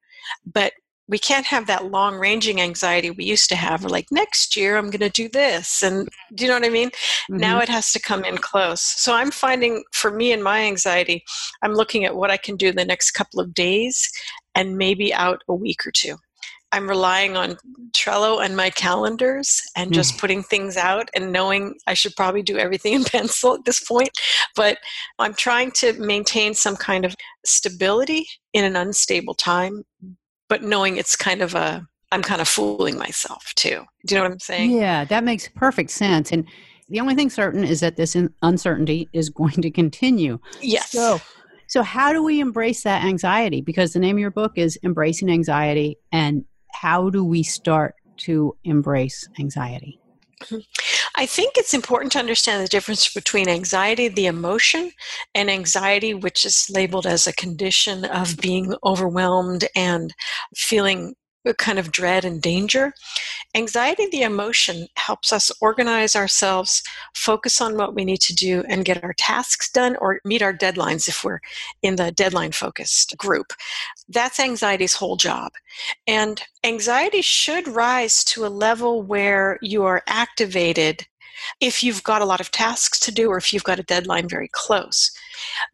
but 0.47 0.73
we 1.07 1.19
can't 1.19 1.47
have 1.47 1.67
that 1.67 1.91
long 1.91 2.17
ranging 2.17 2.61
anxiety 2.61 3.11
we 3.11 3.25
used 3.25 3.49
to 3.51 3.57
have. 3.57 3.83
We're 3.83 3.91
like, 3.91 4.07
next 4.11 4.57
year 4.57 4.77
I'm 4.77 4.87
going 4.91 5.01
to 5.01 5.11
do 5.11 5.29
this. 5.29 5.83
And 5.83 6.09
do 6.35 6.45
you 6.45 6.49
know 6.49 6.57
what 6.57 6.67
I 6.67 6.71
mean? 6.71 6.89
Mm-hmm. 6.89 7.37
Now 7.37 7.61
it 7.61 7.69
has 7.69 7.93
to 7.93 8.01
come 8.01 8.25
in 8.25 8.39
close. 8.39 8.81
So 8.81 9.15
I'm 9.15 9.31
finding 9.31 9.85
for 9.93 10.11
me 10.11 10.33
and 10.33 10.43
my 10.43 10.61
anxiety, 10.61 11.25
I'm 11.63 11.75
looking 11.75 12.05
at 12.05 12.17
what 12.17 12.31
I 12.31 12.37
can 12.39 12.57
do 12.57 12.73
the 12.73 12.85
next 12.85 13.11
couple 13.11 13.41
of 13.41 13.53
days 13.53 14.11
and 14.55 14.79
maybe 14.79 15.13
out 15.13 15.43
a 15.49 15.55
week 15.55 15.87
or 15.87 15.91
two. 15.91 16.17
I'm 16.75 16.89
relying 16.89 17.37
on 17.37 17.57
Trello 17.93 18.45
and 18.45 18.57
my 18.57 18.69
calendars 18.69 19.63
and 19.77 19.95
just 19.95 20.15
mm. 20.15 20.19
putting 20.19 20.43
things 20.43 20.77
out 20.77 21.09
and 21.15 21.33
knowing 21.33 21.77
I 21.87 21.95
should 21.95 22.17
probably 22.17 22.43
do 22.43 22.59
everything 22.59 22.93
in 22.95 23.05
pencil 23.05 23.55
at 23.55 23.65
this 23.65 23.81
point. 23.81 24.11
But 24.57 24.79
I'm 25.21 25.35
trying 25.35 25.71
to 25.77 25.93
maintain 25.93 26.53
some 26.53 26.75
kind 26.75 27.05
of 27.05 27.15
stability 27.47 28.27
in 28.53 28.65
an 28.65 28.75
unstable 28.75 29.35
time, 29.35 29.85
but 30.49 30.65
knowing 30.65 30.97
it's 30.97 31.15
kind 31.15 31.43
of 31.43 31.55
a, 31.55 31.87
I'm 32.11 32.23
kind 32.23 32.41
of 32.41 32.49
fooling 32.49 32.99
myself 32.99 33.53
too. 33.55 33.85
Do 34.05 34.15
you 34.15 34.19
know 34.21 34.25
what 34.25 34.33
I'm 34.33 34.41
saying? 34.41 34.73
Yeah, 34.73 35.05
that 35.05 35.23
makes 35.23 35.47
perfect 35.47 35.93
sense. 35.93 36.33
And 36.33 36.45
the 36.89 36.99
only 36.99 37.15
thing 37.15 37.31
certain 37.31 37.63
is 37.63 37.79
that 37.81 37.95
this 37.95 38.17
uncertainty 38.43 39.09
is 39.13 39.31
going 39.31 39.63
to 39.63 39.71
continue. 39.71 40.41
Yes. 40.61 40.91
So, 40.91 41.21
so 41.69 41.85
how 41.85 42.13
do 42.13 42.21
we 42.21 42.41
embrace 42.41 42.83
that 42.83 43.05
anxiety? 43.05 43.61
Because 43.61 43.93
the 43.93 44.01
name 44.01 44.17
of 44.17 44.21
your 44.21 44.33
book 44.33 44.55
is 44.57 44.77
Embracing 44.83 45.31
Anxiety, 45.31 45.99
and 46.11 46.45
how 46.75 47.11
do 47.11 47.25
we 47.25 47.43
start 47.43 47.95
to 48.19 48.57
embrace 48.65 49.29
anxiety? 49.39 49.99
I 51.17 51.27
think 51.27 51.55
it's 51.57 51.75
important 51.75 52.13
to 52.13 52.19
understand 52.19 52.63
the 52.63 52.69
difference 52.69 53.13
between 53.13 53.49
anxiety, 53.49 54.09
the 54.09 54.27
emotion, 54.27 54.91
and 55.35 55.51
anxiety, 55.51 56.13
which 56.13 56.45
is 56.45 56.69
labeled 56.71 57.07
as 57.07 57.27
a 57.27 57.33
condition 57.33 58.05
of 58.05 58.37
being 58.39 58.75
overwhelmed 58.85 59.67
and 59.75 60.13
feeling 60.55 61.15
a 61.47 61.55
kind 61.55 61.79
of 61.79 61.93
dread 61.93 62.25
and 62.25 62.41
danger. 62.41 62.93
Anxiety, 63.55 64.09
the 64.11 64.23
emotion, 64.23 64.89
helps 64.97 65.33
us 65.33 65.53
organize 65.61 66.17
ourselves, 66.17 66.83
focus 67.15 67.61
on 67.61 67.77
what 67.77 67.95
we 67.95 68.05
need 68.05 68.21
to 68.23 68.35
do, 68.35 68.65
and 68.69 68.85
get 68.85 69.05
our 69.05 69.13
tasks 69.13 69.71
done 69.71 69.97
or 70.01 70.21
meet 70.25 70.43
our 70.43 70.55
deadlines 70.55 71.07
if 71.07 71.23
we're 71.23 71.41
in 71.83 71.97
the 71.97 72.11
deadline 72.13 72.53
focused 72.53 73.17
group. 73.19 73.53
That's 74.09 74.39
anxiety's 74.39 74.95
whole 74.95 75.17
job. 75.17 75.53
And 76.07 76.43
anxiety 76.63 77.23
should 77.23 77.69
rise 77.69 78.23
to 78.25 78.45
a 78.45 78.49
level 78.49 79.03
where 79.03 79.59
you 79.63 79.85
are 79.85 80.03
activated 80.07 81.07
if 81.61 81.83
you've 81.83 82.03
got 82.03 82.23
a 82.23 82.27
lot 82.27 82.41
of 82.41 82.51
tasks 82.51 82.99
to 83.01 83.13
do 83.13 83.31
or 83.31 83.37
if 83.37 83.53
you've 83.53 83.65
got 83.65 83.79
a 83.79 83.85
deadline 83.85 84.29
very 84.29 84.49
close. 84.53 85.11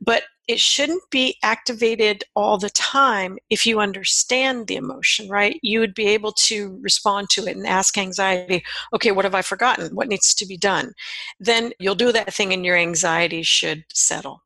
But 0.01 0.25
it 0.49 0.59
shouldn't 0.59 1.09
be 1.11 1.37
activated 1.45 2.25
all 2.35 2.59
the 2.59 2.71
time 2.71 3.39
if 3.51 3.65
you 3.65 3.79
understand 3.79 4.67
the 4.67 4.75
emotion, 4.75 5.29
right? 5.29 5.61
You 5.63 5.79
would 5.79 5.95
be 5.95 6.09
able 6.09 6.33
to 6.33 6.77
respond 6.83 7.31
to 7.31 7.47
it 7.47 7.57
and 7.57 7.67
ask 7.67 7.97
anxiety, 7.97 8.65
okay, 8.93 9.13
what 9.13 9.25
have 9.25 9.35
I 9.35 9.43
forgotten? 9.43 9.95
What 9.95 10.09
needs 10.09 10.35
to 10.35 10.47
be 10.47 10.57
done? 10.57 10.93
Then 11.39 11.73
you'll 11.79 11.95
do 11.95 12.11
that 12.11 12.35
thing 12.35 12.53
and 12.53 12.65
your 12.65 12.77
anxiety 12.77 13.45
should 13.45 13.85
settle. 13.93 14.43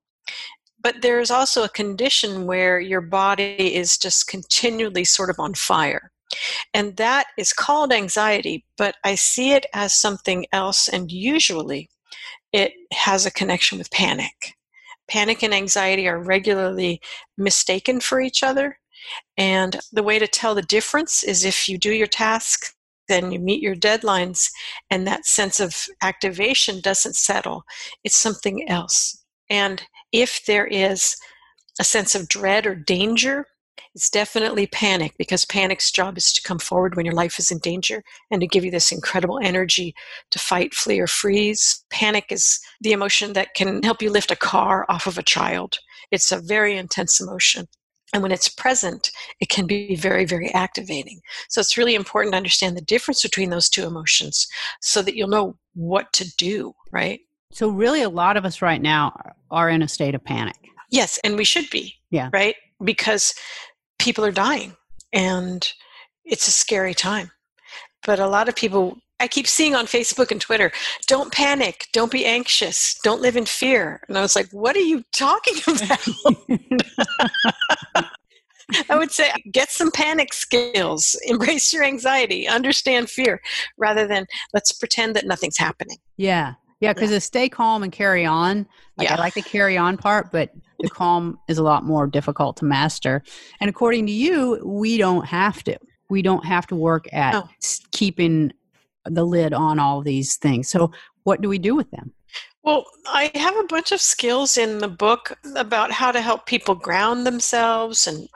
But 0.85 1.03
there's 1.03 1.33
also 1.33 1.65
a 1.65 1.69
condition 1.69 2.47
where 2.47 2.79
your 2.79 3.01
body 3.01 3.75
is 3.75 3.99
just 3.99 4.29
continually 4.29 5.05
sort 5.05 5.31
of 5.31 5.41
on 5.41 5.55
fire. 5.55 6.13
And 6.73 6.97
that 6.97 7.27
is 7.37 7.53
called 7.53 7.93
anxiety, 7.93 8.65
but 8.79 8.95
I 9.03 9.17
see 9.17 9.53
it 9.53 9.67
as 9.75 9.93
something 9.93 10.47
else, 10.53 10.89
and 10.89 11.11
usually 11.11 11.91
it 12.53 12.73
has 12.93 13.27
a 13.27 13.33
connection 13.33 13.79
with 13.79 13.91
panic 13.91 14.55
panic 15.09 15.43
and 15.43 15.55
anxiety 15.55 16.09
are 16.09 16.23
regularly 16.23 17.01
mistaken 17.37 18.01
for 18.01 18.21
each 18.21 18.43
other. 18.43 18.79
And 19.37 19.79
the 19.93 20.03
way 20.03 20.19
to 20.19 20.27
tell 20.27 20.55
the 20.55 20.63
difference 20.63 21.23
is 21.23 21.45
if 21.45 21.69
you 21.69 21.79
do 21.79 21.93
your 21.93 22.07
task, 22.07 22.75
then 23.09 23.31
you 23.31 23.39
meet 23.39 23.63
your 23.63 23.77
deadlines, 23.77 24.51
and 24.89 25.07
that 25.07 25.27
sense 25.27 25.61
of 25.61 25.85
activation 26.03 26.81
doesn't 26.81 27.17
settle. 27.17 27.65
It's 28.03 28.17
something 28.17 28.67
else. 28.69 29.24
And 29.51 29.83
if 30.13 30.45
there 30.47 30.67
is 30.67 31.17
a 31.81 31.85
sense 31.85 32.15
of 32.15 32.29
dread 32.29 32.67
or 32.67 32.75
danger 32.75 33.47
It's 33.95 34.11
definitely 34.11 34.67
panic 34.67 35.15
because 35.19 35.45
panic's 35.45 35.93
job 35.93 36.19
is 36.19 36.33
to 36.33 36.43
come 36.43 36.59
forward 36.59 36.97
when 36.97 37.07
your 37.07 37.15
life 37.15 37.39
is 37.39 37.53
in 37.53 37.59
danger 37.59 38.03
and 38.31 38.41
to 38.41 38.47
give 38.47 38.65
you 38.65 38.71
this 38.71 38.91
incredible 38.91 39.39
energy 39.43 39.95
to 40.33 40.39
fight, 40.39 40.75
flee, 40.75 40.99
or 40.99 41.07
freeze. 41.07 41.85
Panic 41.91 42.27
is 42.31 42.59
the 42.81 42.93
emotion 42.93 43.35
that 43.35 43.55
can 43.55 43.83
help 43.85 44.03
you 44.03 44.11
lift 44.11 44.33
a 44.33 44.37
car 44.37 44.85
off 44.89 45.07
of 45.07 45.17
a 45.17 45.23
child. 45.23 45.79
It's 46.11 46.33
a 46.33 46.41
very 46.41 46.77
intense 46.77 47.21
emotion. 47.21 47.67
And 48.13 48.23
when 48.23 48.33
it's 48.33 48.49
present, 48.49 49.11
it 49.41 49.49
can 49.49 49.67
be 49.67 49.95
very, 49.97 50.25
very 50.25 50.53
activating. 50.55 51.21
So 51.49 51.61
it's 51.61 51.77
really 51.77 51.95
important 51.95 52.33
to 52.33 52.37
understand 52.37 52.77
the 52.77 52.83
difference 52.83 53.23
between 53.23 53.51
those 53.51 53.69
two 53.69 53.85
emotions 53.85 54.47
so 54.81 55.03
that 55.03 55.15
you'll 55.17 55.29
know 55.29 55.57
what 55.75 56.13
to 56.15 56.29
do, 56.37 56.75
right? 56.93 57.21
So, 57.55 57.69
really, 57.69 58.03
a 58.03 58.09
lot 58.09 58.37
of 58.37 58.45
us 58.45 58.61
right 58.61 58.83
now 58.83 59.17
are 59.49 59.71
in 59.71 59.81
a 59.81 59.87
state 59.87 60.17
of 60.17 60.25
panic. 60.25 60.57
Yes, 60.91 61.21
and 61.23 61.37
we 61.37 61.45
should 61.45 61.71
be. 61.71 61.95
Yeah. 62.11 62.29
Right? 62.33 62.57
Because 62.83 63.33
people 64.01 64.25
are 64.25 64.33
dying 64.33 64.75
and 65.13 65.65
it's 66.25 66.49
a 66.49 66.51
scary 66.51 66.95
time. 66.95 67.31
But 68.05 68.19
a 68.19 68.27
lot 68.27 68.49
of 68.49 68.57
people, 68.57 68.99
I 69.21 69.29
keep 69.29 69.47
seeing 69.47 69.77
on 69.77 69.87
Facebook 69.87 70.33
and 70.33 70.41
Twitter, 70.41 70.73
don't 71.07 71.33
panic, 71.33 71.87
don't 71.93 72.11
be 72.11 72.27
anxious, 72.27 72.99
don't 73.05 73.23
live 73.23 73.37
in 73.37 73.47
fear. 73.47 74.01
And 74.09 74.19
I 74.19 74.21
was 74.21 74.35
like, 74.35 74.49
what 74.51 74.75
are 74.75 74.81
you 74.81 75.05
talking 75.15 75.55
about? 75.69 76.09
I 78.91 78.97
would 78.97 79.13
say 79.13 79.31
get 79.53 79.71
some 79.71 79.93
panic 79.93 80.33
skills, 80.33 81.17
embrace 81.29 81.73
your 81.73 81.85
anxiety, 81.85 82.49
understand 82.49 83.11
fear, 83.11 83.41
rather 83.79 84.09
than 84.09 84.27
let's 84.53 84.73
pretend 84.73 85.15
that 85.15 85.25
nothing's 85.25 85.59
happening. 85.59 85.99
Yeah. 86.17 86.55
Yeah, 86.85 86.93
because 86.93 87.11
yeah. 87.11 87.17
to 87.17 87.21
stay 87.21 87.49
calm 87.49 87.83
and 87.83 87.91
carry 87.91 88.27
on, 88.27 88.67
like 88.99 89.09
yeah. 89.09 89.15
I 89.15 89.19
like 89.19 89.33
the 89.33 89.43
carry 89.43 89.79
on 89.79 89.97
part, 89.97 90.31
but 90.31 90.51
the 90.81 90.91
calm 90.91 91.39
is 91.49 91.57
a 91.57 91.63
lot 91.63 91.85
more 91.85 92.07
difficult 92.07 92.59
to 92.59 92.67
master. 92.67 93.23
And 93.61 93.71
according 93.71 94.07
to 94.07 94.13
you, 94.13 94.61
we 94.65 94.99
don't 94.99 95.25
have 95.25 95.65
to. 95.65 95.79
We 96.11 96.21
don't 96.21 96.45
have 96.45 96.67
to 96.67 96.77
work 96.77 97.07
at 97.13 97.37
oh. 97.37 97.49
keeping 97.93 98.53
the 99.07 99.25
lid 99.25 99.55
on 99.55 99.79
all 99.79 100.03
these 100.03 100.37
things. 100.37 100.69
So, 100.69 100.93
what 101.23 101.41
do 101.41 101.49
we 101.49 101.59
do 101.59 101.75
with 101.75 101.91
them? 101.91 102.13
Well, 102.65 102.85
I 103.07 103.31
have 103.35 103.57
a 103.57 103.65
bunch 103.65 103.91
of 103.91 104.01
skills 104.03 104.59
in 104.59 104.79
the 104.79 104.89
book 104.89 105.39
about 105.57 105.91
how 105.91 106.13
to 106.13 106.21
help 106.21 106.45
people 106.45 106.75
ground 106.75 107.27
themselves 107.27 108.07
and 108.07 108.29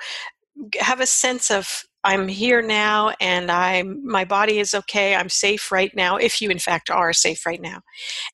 have 0.81 1.01
a 1.01 1.07
sense 1.07 1.51
of 1.51 1.83
I'm 2.09 2.27
here 2.27 2.63
now 2.63 3.13
and 3.21 3.51
I'm 3.51 4.01
my 4.03 4.25
body 4.25 4.61
is 4.61 4.73
okay. 4.73 5.15
I'm 5.15 5.29
safe 5.29 5.71
right 5.71 5.95
now 5.95 6.17
if 6.17 6.41
you 6.41 6.49
in 6.49 6.59
fact 6.59 6.89
are 6.89 7.13
safe 7.13 7.45
right 7.45 7.61
now. 7.61 7.83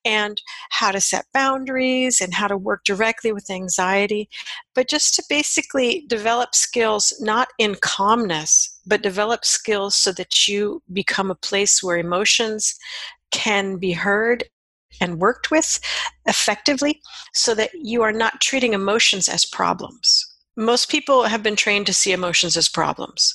And 0.04 0.40
how 0.70 0.92
to 0.92 1.00
set 1.00 1.26
boundaries 1.34 2.20
and 2.20 2.32
how 2.32 2.46
to 2.46 2.56
work 2.56 2.84
directly 2.84 3.32
with 3.32 3.50
anxiety, 3.50 4.28
but 4.76 4.88
just 4.88 5.16
to 5.16 5.24
basically 5.28 6.04
develop 6.06 6.54
skills 6.54 7.12
not 7.20 7.48
in 7.58 7.74
calmness, 7.74 8.78
but 8.86 9.02
develop 9.02 9.44
skills 9.44 9.96
so 9.96 10.12
that 10.12 10.46
you 10.46 10.80
become 10.92 11.32
a 11.32 11.34
place 11.34 11.82
where 11.82 11.98
emotions 11.98 12.76
can 13.32 13.76
be 13.76 13.90
heard 13.90 14.44
and 15.00 15.18
worked 15.18 15.50
with 15.50 15.80
effectively 16.26 17.00
so 17.32 17.56
that 17.56 17.70
you 17.74 18.02
are 18.02 18.12
not 18.12 18.40
treating 18.40 18.72
emotions 18.72 19.28
as 19.28 19.44
problems 19.44 20.33
most 20.56 20.88
people 20.88 21.24
have 21.24 21.42
been 21.42 21.56
trained 21.56 21.86
to 21.86 21.92
see 21.92 22.12
emotions 22.12 22.56
as 22.56 22.68
problems. 22.68 23.34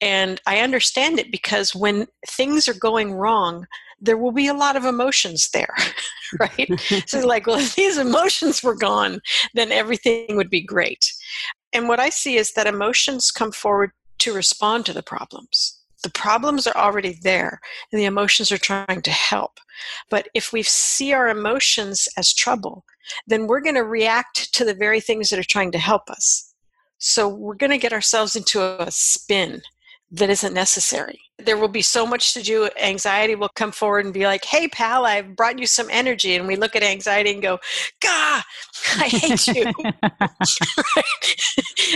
And 0.00 0.40
I 0.46 0.60
understand 0.60 1.18
it 1.18 1.32
because 1.32 1.74
when 1.74 2.06
things 2.28 2.68
are 2.68 2.74
going 2.74 3.12
wrong, 3.12 3.66
there 4.00 4.16
will 4.16 4.32
be 4.32 4.46
a 4.46 4.54
lot 4.54 4.76
of 4.76 4.84
emotions 4.84 5.50
there, 5.50 5.74
right? 6.40 6.80
so, 7.06 7.20
like, 7.26 7.46
well, 7.46 7.58
if 7.58 7.74
these 7.74 7.98
emotions 7.98 8.62
were 8.62 8.76
gone, 8.76 9.20
then 9.54 9.72
everything 9.72 10.36
would 10.36 10.50
be 10.50 10.62
great. 10.62 11.12
And 11.72 11.88
what 11.88 12.00
I 12.00 12.08
see 12.08 12.36
is 12.36 12.52
that 12.52 12.66
emotions 12.66 13.30
come 13.30 13.52
forward 13.52 13.92
to 14.18 14.34
respond 14.34 14.86
to 14.86 14.92
the 14.92 15.02
problems. 15.02 15.78
The 16.02 16.10
problems 16.10 16.66
are 16.66 16.76
already 16.76 17.18
there, 17.22 17.60
and 17.92 18.00
the 18.00 18.06
emotions 18.06 18.50
are 18.50 18.58
trying 18.58 19.02
to 19.02 19.10
help. 19.10 19.58
But 20.08 20.28
if 20.34 20.52
we 20.52 20.62
see 20.62 21.12
our 21.12 21.28
emotions 21.28 22.08
as 22.16 22.32
trouble, 22.32 22.84
then 23.26 23.46
we're 23.46 23.60
going 23.60 23.74
to 23.74 23.84
react 23.84 24.52
to 24.54 24.64
the 24.64 24.74
very 24.74 25.00
things 25.00 25.28
that 25.28 25.38
are 25.38 25.44
trying 25.44 25.72
to 25.72 25.78
help 25.78 26.08
us. 26.08 26.49
So 27.00 27.28
we're 27.28 27.54
going 27.54 27.70
to 27.70 27.78
get 27.78 27.94
ourselves 27.94 28.36
into 28.36 28.62
a 28.62 28.90
spin 28.90 29.62
that 30.12 30.28
isn't 30.28 30.52
necessary. 30.52 31.18
There 31.38 31.56
will 31.56 31.68
be 31.68 31.80
so 31.80 32.06
much 32.06 32.34
to 32.34 32.42
do. 32.42 32.68
Anxiety 32.78 33.34
will 33.36 33.48
come 33.54 33.72
forward 33.72 34.04
and 34.04 34.12
be 34.12 34.26
like, 34.26 34.44
hey, 34.44 34.68
pal, 34.68 35.06
I've 35.06 35.34
brought 35.34 35.58
you 35.58 35.66
some 35.66 35.88
energy. 35.90 36.34
And 36.34 36.46
we 36.46 36.56
look 36.56 36.76
at 36.76 36.82
anxiety 36.82 37.32
and 37.32 37.40
go, 37.40 37.58
Gah, 38.02 38.42
I 38.96 39.08
hate 39.08 39.46
you. 39.46 39.72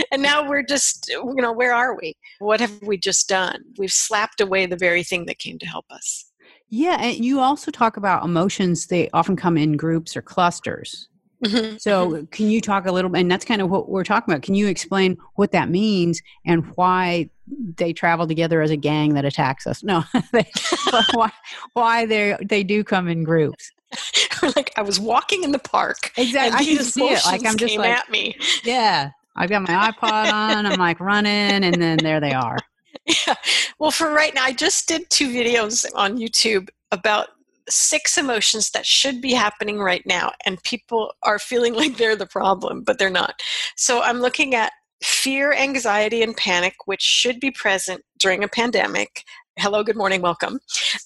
and 0.11 0.23
now 0.23 0.49
we're 0.49 0.63
just, 0.63 1.07
you 1.09 1.35
know, 1.35 1.53
where 1.53 1.73
are 1.73 1.95
we? 1.95 2.15
What 2.39 2.59
have 2.59 2.81
we 2.81 2.97
just 2.97 3.29
done? 3.29 3.63
We've 3.77 3.91
slapped 3.91 4.41
away 4.41 4.65
the 4.65 4.77
very 4.77 5.03
thing 5.03 5.25
that 5.27 5.37
came 5.37 5.59
to 5.59 5.67
help 5.67 5.85
us. 5.91 6.25
Yeah. 6.69 6.97
And 6.99 7.23
you 7.23 7.41
also 7.41 7.69
talk 7.69 7.97
about 7.97 8.23
emotions, 8.23 8.87
they 8.87 9.09
often 9.13 9.35
come 9.35 9.55
in 9.55 9.77
groups 9.77 10.17
or 10.17 10.23
clusters. 10.23 11.09
Mm-hmm. 11.43 11.77
So, 11.77 12.09
mm-hmm. 12.09 12.25
can 12.25 12.49
you 12.49 12.61
talk 12.61 12.85
a 12.85 12.91
little 12.91 13.09
bit? 13.09 13.21
And 13.21 13.31
that's 13.31 13.45
kind 13.45 13.61
of 13.61 13.69
what 13.69 13.89
we're 13.89 14.03
talking 14.03 14.33
about. 14.33 14.43
Can 14.43 14.55
you 14.55 14.67
explain 14.67 15.17
what 15.35 15.51
that 15.51 15.69
means 15.69 16.21
and 16.45 16.65
why 16.75 17.29
they 17.77 17.93
travel 17.93 18.27
together 18.27 18.61
as 18.61 18.71
a 18.71 18.77
gang 18.77 19.13
that 19.15 19.25
attacks 19.25 19.67
us? 19.67 19.83
No, 19.83 20.03
they, 20.31 20.49
why, 21.13 21.31
why 21.73 22.05
they 22.05 22.37
they 22.41 22.63
do 22.63 22.83
come 22.83 23.07
in 23.07 23.23
groups. 23.23 23.71
like 24.55 24.71
I 24.77 24.81
was 24.81 24.99
walking 24.99 25.43
in 25.43 25.51
the 25.51 25.59
park. 25.59 26.11
Exactly, 26.17 26.57
I 26.57 26.75
can 26.75 26.83
see 26.83 27.07
it. 27.07 27.25
Like 27.25 27.45
I'm 27.45 27.57
just 27.57 27.77
like 27.77 27.89
at 27.89 28.09
me. 28.09 28.35
Yeah, 28.63 29.11
I've 29.35 29.49
got 29.49 29.61
my 29.61 29.91
iPod 29.91 30.31
on. 30.31 30.65
I'm 30.65 30.79
like 30.79 30.99
running, 30.99 31.63
and 31.63 31.81
then 31.81 31.97
there 31.97 32.19
they 32.19 32.33
are. 32.33 32.57
Yeah. 33.05 33.35
Well, 33.77 33.91
for 33.91 34.11
right 34.11 34.33
now, 34.33 34.45
I 34.45 34.53
just 34.53 34.87
did 34.87 35.09
two 35.09 35.29
videos 35.29 35.85
on 35.95 36.17
YouTube 36.17 36.69
about 36.91 37.29
six 37.69 38.17
emotions 38.17 38.71
that 38.71 38.85
should 38.85 39.21
be 39.21 39.33
happening 39.33 39.79
right 39.79 40.03
now, 40.05 40.31
and 40.45 40.61
people 40.63 41.13
are 41.23 41.39
feeling 41.39 41.73
like 41.75 41.97
they're 41.97 42.15
the 42.15 42.25
problem, 42.25 42.83
but 42.83 42.97
they're 42.99 43.09
not. 43.09 43.41
So 43.75 44.01
I'm 44.01 44.19
looking 44.19 44.55
at 44.55 44.71
fear, 45.03 45.53
anxiety, 45.53 46.21
and 46.21 46.35
panic, 46.35 46.75
which 46.85 47.01
should 47.01 47.39
be 47.39 47.51
present 47.51 48.01
during 48.19 48.43
a 48.43 48.47
pandemic. 48.47 49.23
Hello, 49.57 49.83
good 49.83 49.97
morning, 49.97 50.21
welcome. 50.21 50.59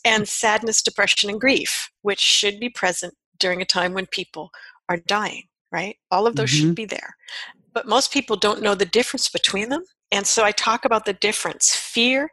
And 0.06 0.28
sadness, 0.28 0.82
depression, 0.82 1.30
and 1.30 1.40
grief, 1.40 1.90
which 2.02 2.20
should 2.20 2.60
be 2.60 2.70
present 2.70 3.14
during 3.40 3.62
a 3.62 3.66
time 3.66 3.94
when 3.94 4.06
people 4.08 4.52
are 4.90 4.98
dying, 4.98 5.44
right? 5.72 5.98
All 6.12 6.28
of 6.28 6.36
those 6.36 6.52
mm-hmm. 6.52 6.68
should 6.68 6.76
be 6.76 6.86
there. 6.86 7.16
But 7.74 7.88
most 7.88 8.12
people 8.12 8.36
don't 8.36 8.62
know 8.62 8.76
the 8.76 8.86
difference 8.86 9.30
between 9.30 9.70
them. 9.70 9.84
And 10.12 10.26
so 10.26 10.44
I 10.44 10.52
talk 10.52 10.86
about 10.86 11.06
the 11.06 11.14
difference. 11.14 11.79
Fear 11.94 12.30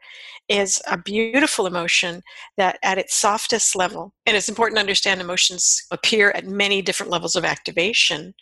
is 0.49 0.83
a 0.87 0.99
beautiful 0.99 1.67
emotion 1.67 2.23
that 2.57 2.79
at 2.83 2.99
its 2.99 3.15
softest 3.17 3.75
level, 3.75 4.13
and 4.27 4.37
it's 4.37 4.49
important 4.49 4.77
to 4.77 4.81
understand 4.81 5.21
emotions 5.21 5.83
appear 5.91 6.31
at 6.33 6.47
many 6.47 6.83
different 6.83 7.11
levels 7.11 7.37
of 7.37 7.45
activation. 7.45 8.35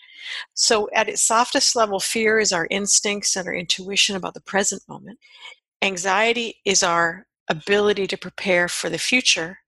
So 0.55 0.89
at 0.95 1.09
its 1.09 1.23
softest 1.23 1.77
level, 1.77 2.01
fear 2.01 2.41
is 2.41 2.53
our 2.53 2.67
instincts 2.71 3.37
and 3.37 3.47
our 3.47 3.55
intuition 3.55 4.17
about 4.17 4.35
the 4.35 4.41
present 4.41 4.83
moment. 4.89 5.19
Anxiety 5.83 6.61
is 6.65 6.83
our 6.83 7.27
ability 7.49 8.07
to 8.09 8.19
prepare 8.19 8.69
for 8.69 8.91
the 8.91 8.99
future. 8.99 9.59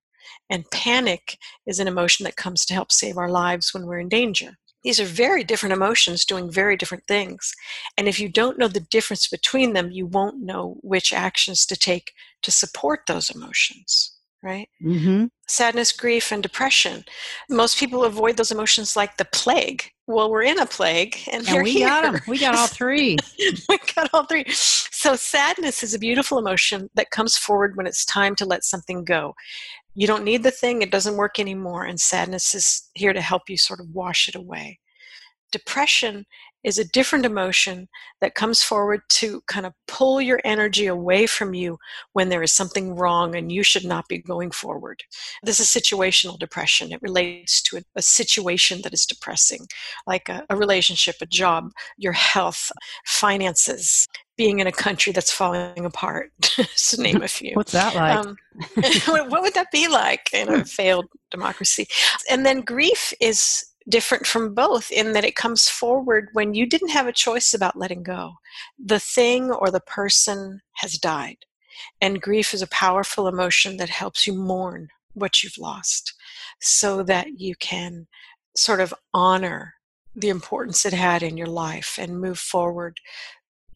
And 0.51 0.71
panic 0.71 1.39
is 1.67 1.79
an 1.79 1.89
emotion 1.89 2.25
that 2.25 2.37
comes 2.37 2.65
to 2.67 2.75
help 2.75 2.91
save 2.91 3.17
our 3.19 3.31
lives 3.31 3.73
when 3.73 3.87
we're 3.87 4.01
in 4.01 4.09
danger. 4.09 4.57
These 4.87 5.01
are 5.01 5.05
very 5.05 5.43
different 5.43 5.73
emotions 5.73 6.25
doing 6.25 6.49
very 6.49 6.77
different 6.77 7.09
things. 7.09 7.53
And 7.99 8.07
if 8.07 8.21
you 8.21 8.29
don't 8.29 8.57
know 8.57 8.69
the 8.69 8.79
difference 8.79 9.27
between 9.27 9.73
them, 9.73 9.91
you 9.91 10.07
won't 10.07 10.41
know 10.41 10.77
which 10.81 11.13
actions 11.13 11.67
to 11.67 11.77
take 11.77 12.13
to 12.43 12.53
support 12.53 13.01
those 13.09 13.29
emotions, 13.29 14.16
right? 14.47 14.69
Mm-hmm. 14.83 15.27
Sadness, 15.49 15.93
grief, 15.93 16.33
and 16.33 16.43
depression. 16.43 17.05
Most 17.51 17.79
people 17.79 18.05
avoid 18.05 18.37
those 18.37 18.51
emotions 18.51 18.97
like 18.97 19.17
the 19.17 19.27
plague. 19.27 19.85
Well, 20.07 20.31
we're 20.31 20.43
in 20.43 20.61
a 20.61 20.67
plague, 20.67 21.17
and, 21.33 21.47
and 21.49 21.65
we 21.65 21.73
here. 21.73 21.89
got 21.89 22.03
them. 22.03 22.21
We 22.29 22.39
got 22.39 22.55
all 22.55 22.69
three. 22.69 23.17
we 23.69 23.79
got 23.95 24.09
all 24.13 24.25
three. 24.25 24.45
So, 24.49 25.17
sadness 25.17 25.83
is 25.83 25.95
a 25.95 25.99
beautiful 25.99 26.39
emotion 26.39 26.89
that 26.95 27.11
comes 27.11 27.37
forward 27.37 27.77
when 27.77 27.87
it's 27.87 28.05
time 28.05 28.37
to 28.37 28.45
let 28.45 28.65
something 28.65 29.05
go 29.05 29.35
you 29.97 30.07
don't 30.07 30.25
need 30.25 30.43
the 30.43 30.51
thing, 30.51 30.83
it 30.83 30.91
doesn't 30.91 31.17
work 31.17 31.41
anymore, 31.41 31.85
and 31.85 31.99
sadness 31.99 32.55
is 32.55 32.91
here 32.95 33.15
to 33.15 33.21
help 33.23 33.49
you 33.49 33.57
sort 33.57 33.81
of 33.81 33.89
wash 33.95 34.29
it 34.29 34.35
away. 34.35 34.79
Depression 35.51 36.27
is 36.67 36.79
a 36.79 36.85
different 36.85 37.25
emotion 37.25 37.89
that 38.21 38.35
comes 38.35 38.61
forward 38.61 39.01
to 39.09 39.41
kind 39.47 39.65
of 39.65 39.73
pull 39.87 40.21
your 40.21 40.41
energy 40.45 40.87
away 40.87 41.25
from 41.25 41.55
you 41.55 41.79
when 42.13 42.29
there 42.29 42.43
is 42.43 42.53
something 42.53 42.97
wrong 42.97 43.37
and 43.37 43.53
you 43.53 43.63
should 43.63 43.85
not 43.85 44.09
be 44.09 44.19
going 44.19 44.51
forward. 44.51 45.01
This 45.45 45.61
is 45.61 45.69
situational 45.69 46.37
depression. 46.37 46.93
It 46.93 47.01
relates 47.01 47.63
to 47.63 47.77
a, 47.77 47.83
a 47.95 48.03
situation 48.03 48.83
that 48.83 48.93
is 48.93 49.07
depressing, 49.07 49.69
like 50.09 50.29
a, 50.29 50.45
a 50.51 50.57
relationship, 50.57 51.15
a 51.23 51.27
job, 51.27 51.71
your 51.99 52.13
health, 52.13 52.73
finances, 53.07 54.09
being 54.37 54.59
in 54.59 54.67
a 54.67 54.73
country 54.73 55.13
that's 55.13 55.33
falling 55.33 55.85
apart, 55.85 56.33
to 56.41 57.01
name 57.01 57.23
a 57.23 57.29
few. 57.29 57.55
What's 57.55 57.73
that 57.73 57.95
like? 57.95 58.27
Um, 58.27 58.37
what 59.31 59.43
would 59.43 59.55
that 59.55 59.71
be 59.71 59.87
like 59.87 60.35
in 60.35 60.53
a 60.53 60.65
failed 60.65 61.07
democracy? 61.31 61.87
And 62.29 62.45
then 62.45 62.61
grief 62.61 63.13
is 63.21 63.65
different 63.89 64.27
from 64.27 64.55
both 64.55 64.91
in 64.91 65.13
that 65.13 65.25
it 65.25 65.37
comes 65.37 65.69
forward 65.69 66.29
when 66.33 66.55
you 66.55 66.67
didn't 66.67 66.89
have 66.89 67.07
a 67.07 67.13
choice 67.13 67.55
about 67.55 67.79
letting 67.79 68.03
go. 68.03 68.35
The 68.79 69.01
thing 69.01 69.51
or 69.51 69.71
the 69.71 69.81
person 69.81 70.61
has 70.75 70.99
died. 70.99 71.39
And 72.01 72.23
grief 72.23 72.55
is 72.55 72.63
a 72.63 72.69
powerful 72.69 73.29
emotion 73.29 73.77
that 73.77 73.91
helps 73.91 74.27
you 74.27 74.35
mourn 74.35 74.89
what 75.13 75.43
you've 75.43 75.59
lost 75.59 76.15
so 76.61 77.03
that 77.03 77.39
you 77.39 77.55
can 77.57 78.07
sort 78.57 78.81
of 78.81 78.95
honor 79.13 79.75
the 80.15 80.29
importance 80.31 80.87
it 80.87 80.93
had 80.93 81.23
in 81.23 81.37
your 81.37 81.47
life 81.47 81.99
and 82.01 82.21
move 82.21 82.39
forward 82.39 82.99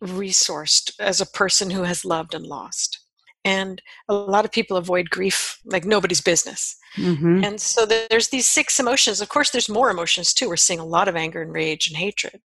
resourced 0.02 0.92
as 0.98 1.20
a 1.20 1.26
person 1.26 1.70
who 1.70 1.82
has 1.82 2.04
loved 2.04 2.34
and 2.34 2.46
lost. 2.46 3.00
And 3.44 3.80
a 4.08 4.14
lot 4.14 4.44
of 4.44 4.52
people 4.52 4.76
avoid 4.76 5.10
grief 5.10 5.60
like 5.64 5.84
nobody's 5.84 6.20
business. 6.20 6.76
Mm-hmm. 6.96 7.44
And 7.44 7.60
so 7.60 7.86
there's 7.86 8.28
these 8.28 8.46
six 8.46 8.78
emotions. 8.78 9.20
Of 9.20 9.28
course, 9.28 9.50
there's 9.50 9.68
more 9.68 9.90
emotions 9.90 10.34
too. 10.34 10.48
We're 10.48 10.56
seeing 10.56 10.80
a 10.80 10.84
lot 10.84 11.08
of 11.08 11.16
anger 11.16 11.40
and 11.40 11.52
rage 11.52 11.88
and 11.88 11.96
hatred. 11.96 12.40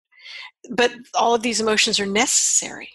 But 0.69 0.93
all 1.13 1.35
of 1.35 1.41
these 1.41 1.59
emotions 1.59 1.99
are 1.99 2.05
necessary. 2.05 2.89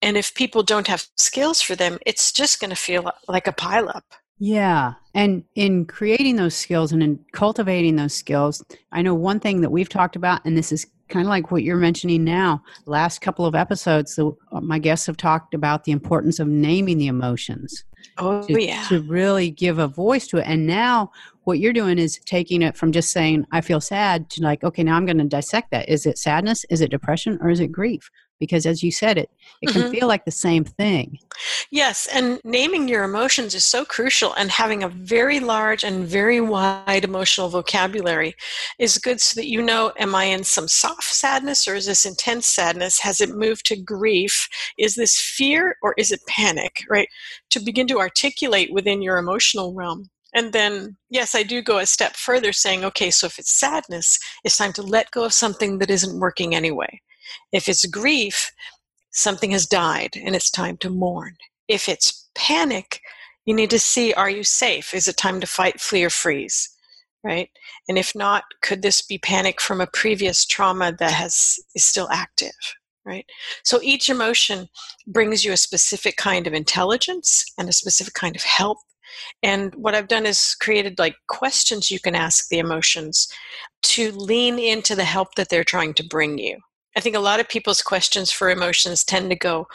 And 0.00 0.16
if 0.16 0.34
people 0.34 0.62
don't 0.62 0.88
have 0.88 1.06
skills 1.16 1.60
for 1.60 1.76
them, 1.76 1.98
it's 2.06 2.32
just 2.32 2.60
going 2.60 2.70
to 2.70 2.76
feel 2.76 3.10
like 3.28 3.46
a 3.46 3.52
pileup. 3.52 4.02
Yeah. 4.38 4.94
And 5.14 5.44
in 5.54 5.84
creating 5.84 6.36
those 6.36 6.56
skills 6.56 6.90
and 6.90 7.02
in 7.02 7.24
cultivating 7.32 7.94
those 7.94 8.14
skills, 8.14 8.64
I 8.90 9.02
know 9.02 9.14
one 9.14 9.38
thing 9.38 9.60
that 9.60 9.70
we've 9.70 9.88
talked 9.88 10.16
about, 10.16 10.44
and 10.44 10.56
this 10.56 10.72
is 10.72 10.86
kind 11.12 11.26
of 11.26 11.30
like 11.30 11.50
what 11.50 11.62
you're 11.62 11.76
mentioning 11.76 12.24
now. 12.24 12.62
Last 12.86 13.20
couple 13.20 13.46
of 13.46 13.54
episodes, 13.54 14.16
the, 14.16 14.32
uh, 14.50 14.60
my 14.60 14.78
guests 14.78 15.06
have 15.06 15.16
talked 15.16 15.54
about 15.54 15.84
the 15.84 15.92
importance 15.92 16.40
of 16.40 16.48
naming 16.48 16.98
the 16.98 17.06
emotions. 17.06 17.84
Oh, 18.18 18.42
to, 18.46 18.62
yeah. 18.62 18.84
To 18.88 19.02
really 19.02 19.50
give 19.50 19.78
a 19.78 19.86
voice 19.86 20.26
to 20.28 20.38
it. 20.38 20.44
And 20.46 20.66
now 20.66 21.12
what 21.44 21.58
you're 21.58 21.72
doing 21.72 21.98
is 21.98 22.18
taking 22.24 22.62
it 22.62 22.76
from 22.76 22.92
just 22.92 23.10
saying, 23.10 23.46
I 23.50 23.60
feel 23.60 23.80
sad 23.80 24.30
to 24.30 24.42
like, 24.42 24.62
okay, 24.64 24.82
now 24.82 24.96
I'm 24.96 25.06
going 25.06 25.18
to 25.18 25.24
dissect 25.24 25.70
that. 25.72 25.88
Is 25.88 26.06
it 26.06 26.18
sadness? 26.18 26.64
Is 26.70 26.80
it 26.80 26.90
depression? 26.90 27.38
Or 27.40 27.50
is 27.50 27.60
it 27.60 27.72
grief? 27.72 28.10
because 28.42 28.66
as 28.66 28.82
you 28.82 28.90
said 28.90 29.18
it 29.18 29.30
it 29.60 29.68
can 29.68 29.82
mm-hmm. 29.82 29.92
feel 29.92 30.08
like 30.08 30.24
the 30.24 30.30
same 30.32 30.64
thing 30.64 31.16
yes 31.70 32.08
and 32.12 32.40
naming 32.42 32.88
your 32.88 33.04
emotions 33.04 33.54
is 33.54 33.64
so 33.64 33.84
crucial 33.84 34.34
and 34.34 34.50
having 34.50 34.82
a 34.82 34.88
very 34.88 35.38
large 35.38 35.84
and 35.84 36.08
very 36.08 36.40
wide 36.40 37.04
emotional 37.04 37.48
vocabulary 37.48 38.34
is 38.80 38.98
good 38.98 39.20
so 39.20 39.38
that 39.40 39.46
you 39.46 39.62
know 39.62 39.92
am 39.96 40.12
i 40.12 40.24
in 40.24 40.42
some 40.42 40.66
soft 40.66 41.04
sadness 41.04 41.68
or 41.68 41.76
is 41.76 41.86
this 41.86 42.04
intense 42.04 42.48
sadness 42.48 42.98
has 42.98 43.20
it 43.20 43.36
moved 43.36 43.64
to 43.64 43.76
grief 43.76 44.48
is 44.76 44.96
this 44.96 45.20
fear 45.20 45.76
or 45.80 45.94
is 45.96 46.10
it 46.10 46.20
panic 46.26 46.84
right 46.90 47.06
to 47.48 47.60
begin 47.60 47.86
to 47.86 48.00
articulate 48.00 48.72
within 48.72 49.00
your 49.00 49.18
emotional 49.18 49.72
realm 49.72 50.10
and 50.34 50.52
then, 50.52 50.96
yes, 51.10 51.34
I 51.34 51.42
do 51.42 51.60
go 51.60 51.78
a 51.78 51.86
step 51.86 52.16
further 52.16 52.52
saying, 52.52 52.84
okay, 52.84 53.10
so 53.10 53.26
if 53.26 53.38
it's 53.38 53.52
sadness, 53.52 54.18
it's 54.44 54.56
time 54.56 54.72
to 54.74 54.82
let 54.82 55.10
go 55.10 55.24
of 55.24 55.34
something 55.34 55.78
that 55.78 55.90
isn't 55.90 56.18
working 56.18 56.54
anyway. 56.54 57.00
If 57.52 57.68
it's 57.68 57.84
grief, 57.84 58.50
something 59.10 59.50
has 59.50 59.66
died 59.66 60.16
and 60.16 60.34
it's 60.34 60.50
time 60.50 60.78
to 60.78 60.90
mourn. 60.90 61.36
If 61.68 61.88
it's 61.88 62.28
panic, 62.34 63.00
you 63.44 63.54
need 63.54 63.70
to 63.70 63.78
see 63.78 64.14
are 64.14 64.30
you 64.30 64.42
safe? 64.42 64.94
Is 64.94 65.06
it 65.06 65.16
time 65.16 65.40
to 65.40 65.46
fight, 65.46 65.80
flee, 65.80 66.04
or 66.04 66.10
freeze? 66.10 66.68
Right? 67.22 67.50
And 67.88 67.98
if 67.98 68.14
not, 68.14 68.44
could 68.62 68.82
this 68.82 69.02
be 69.02 69.18
panic 69.18 69.60
from 69.60 69.80
a 69.80 69.86
previous 69.86 70.44
trauma 70.44 70.92
that 70.98 71.12
has 71.12 71.58
is 71.74 71.84
still 71.84 72.08
active? 72.10 72.56
Right? 73.04 73.26
So 73.64 73.80
each 73.82 74.08
emotion 74.08 74.68
brings 75.06 75.44
you 75.44 75.52
a 75.52 75.56
specific 75.56 76.16
kind 76.16 76.46
of 76.46 76.54
intelligence 76.54 77.44
and 77.58 77.68
a 77.68 77.72
specific 77.72 78.14
kind 78.14 78.34
of 78.34 78.42
help. 78.42 78.78
And 79.42 79.74
what 79.74 79.94
I've 79.94 80.08
done 80.08 80.26
is 80.26 80.54
created 80.60 80.98
like 80.98 81.16
questions 81.28 81.90
you 81.90 82.00
can 82.00 82.14
ask 82.14 82.48
the 82.48 82.58
emotions 82.58 83.28
to 83.82 84.12
lean 84.12 84.58
into 84.58 84.94
the 84.94 85.04
help 85.04 85.34
that 85.34 85.48
they're 85.48 85.64
trying 85.64 85.94
to 85.94 86.06
bring 86.06 86.38
you. 86.38 86.58
I 86.94 87.00
think 87.00 87.16
a 87.16 87.20
lot 87.20 87.40
of 87.40 87.48
people's 87.48 87.80
questions 87.80 88.30
for 88.30 88.50
emotions 88.50 89.02
tend 89.02 89.30
to 89.30 89.36
go, 89.36 89.66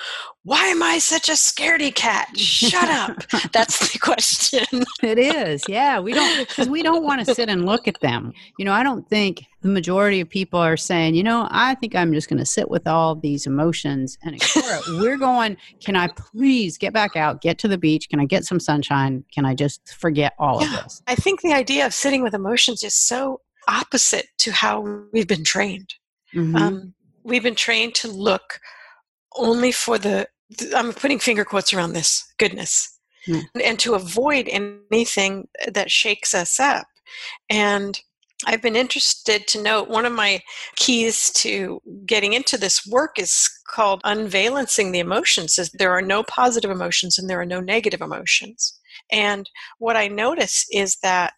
Why 0.44 0.66
am 0.68 0.84
I 0.84 1.00
such 1.00 1.30
a 1.30 1.34
scaredy 1.34 1.94
cat? 1.94 2.38
Shut 2.38 2.90
up. 2.90 3.24
That's 3.52 3.92
the 3.92 4.00
question. 4.00 4.66
it 5.02 5.18
is. 5.18 5.64
Yeah. 5.68 6.00
We 6.00 6.14
don't, 6.14 6.48
because 6.48 6.70
we 6.70 6.84
don't 6.84 7.04
want 7.04 7.26
to 7.26 7.34
sit 7.34 7.50
and 7.50 7.66
look 7.66 7.88
at 7.88 8.00
them. 8.02 8.34
You 8.60 8.66
know, 8.66 8.72
I 8.74 8.84
don't 8.84 9.08
think 9.10 9.44
the 9.62 9.70
majority 9.70 10.22
of 10.22 10.30
people 10.30 10.60
are 10.60 10.78
saying, 10.78 11.16
you 11.16 11.24
know, 11.24 11.48
I 11.50 11.74
think 11.76 11.96
I'm 11.96 12.14
just 12.14 12.30
going 12.30 12.40
to 12.40 12.46
sit 12.46 12.70
with 12.70 12.88
all 12.88 13.16
these 13.16 13.48
emotions 13.48 14.18
and 14.24 14.36
explore 14.36 14.66
it. 14.70 15.02
We're 15.02 15.18
going, 15.18 15.58
Can 15.84 15.96
I 15.96 16.10
please 16.10 16.78
get 16.78 16.94
back 16.94 17.16
out, 17.16 17.42
get 17.42 17.58
to 17.60 17.68
the 17.68 17.80
beach? 17.80 18.10
Can 18.10 18.20
I 18.20 18.26
get 18.26 18.46
some 18.46 18.60
sunshine? 18.60 19.24
Can 19.34 19.44
I 19.46 19.56
just 19.56 19.96
forget 19.96 20.34
all 20.38 20.62
yeah, 20.62 20.78
of 20.78 20.84
this? 20.84 21.02
I 21.08 21.16
think 21.16 21.42
the 21.42 21.54
idea 21.54 21.86
of 21.86 21.96
sitting 21.96 22.22
with 22.22 22.36
emotions 22.36 22.84
is 22.84 22.94
so 22.94 23.42
opposite 23.68 24.28
to 24.40 24.52
how 24.52 25.08
we've 25.12 25.28
been 25.28 25.44
trained. 25.44 25.96
Mm-hmm. 26.34 26.56
Um, 26.56 26.94
we've 27.28 27.44
been 27.44 27.56
trained 27.56 27.94
to 27.94 28.08
look 28.08 28.60
only 29.36 29.72
for 29.72 29.98
the, 29.98 30.28
I'm 30.76 30.94
putting 30.94 31.20
finger 31.20 31.46
quotes 31.46 31.74
around 31.74 31.94
this 31.94 32.26
goodness 32.40 32.98
mm. 33.28 33.44
and 33.64 33.78
to 33.80 33.94
avoid 33.94 34.48
anything 34.48 35.48
that 35.68 35.92
shakes 35.92 36.34
us 36.34 36.60
up. 36.60 36.88
And 37.50 38.00
I've 38.46 38.62
been 38.62 38.76
interested 38.76 39.48
to 39.48 39.62
note 39.62 39.90
one 39.90 40.06
of 40.06 40.14
my 40.14 40.42
keys 40.76 41.32
to 41.32 41.82
getting 42.06 42.34
into 42.34 42.58
this 42.58 42.86
work 42.88 43.20
is 43.20 43.50
called 43.68 44.02
unvalencing 44.04 44.92
the 44.92 45.00
emotions 45.00 45.58
is 45.58 45.72
there 45.72 45.92
are 45.92 46.02
no 46.02 46.24
positive 46.24 46.72
emotions 46.72 47.18
and 47.18 47.30
there 47.30 47.42
are 47.42 47.46
no 47.46 47.60
negative 47.60 48.02
emotions. 48.02 48.80
And 49.12 49.50
what 49.80 49.98
I 49.98 50.08
notice 50.08 50.66
is 50.72 50.98
that 51.04 51.34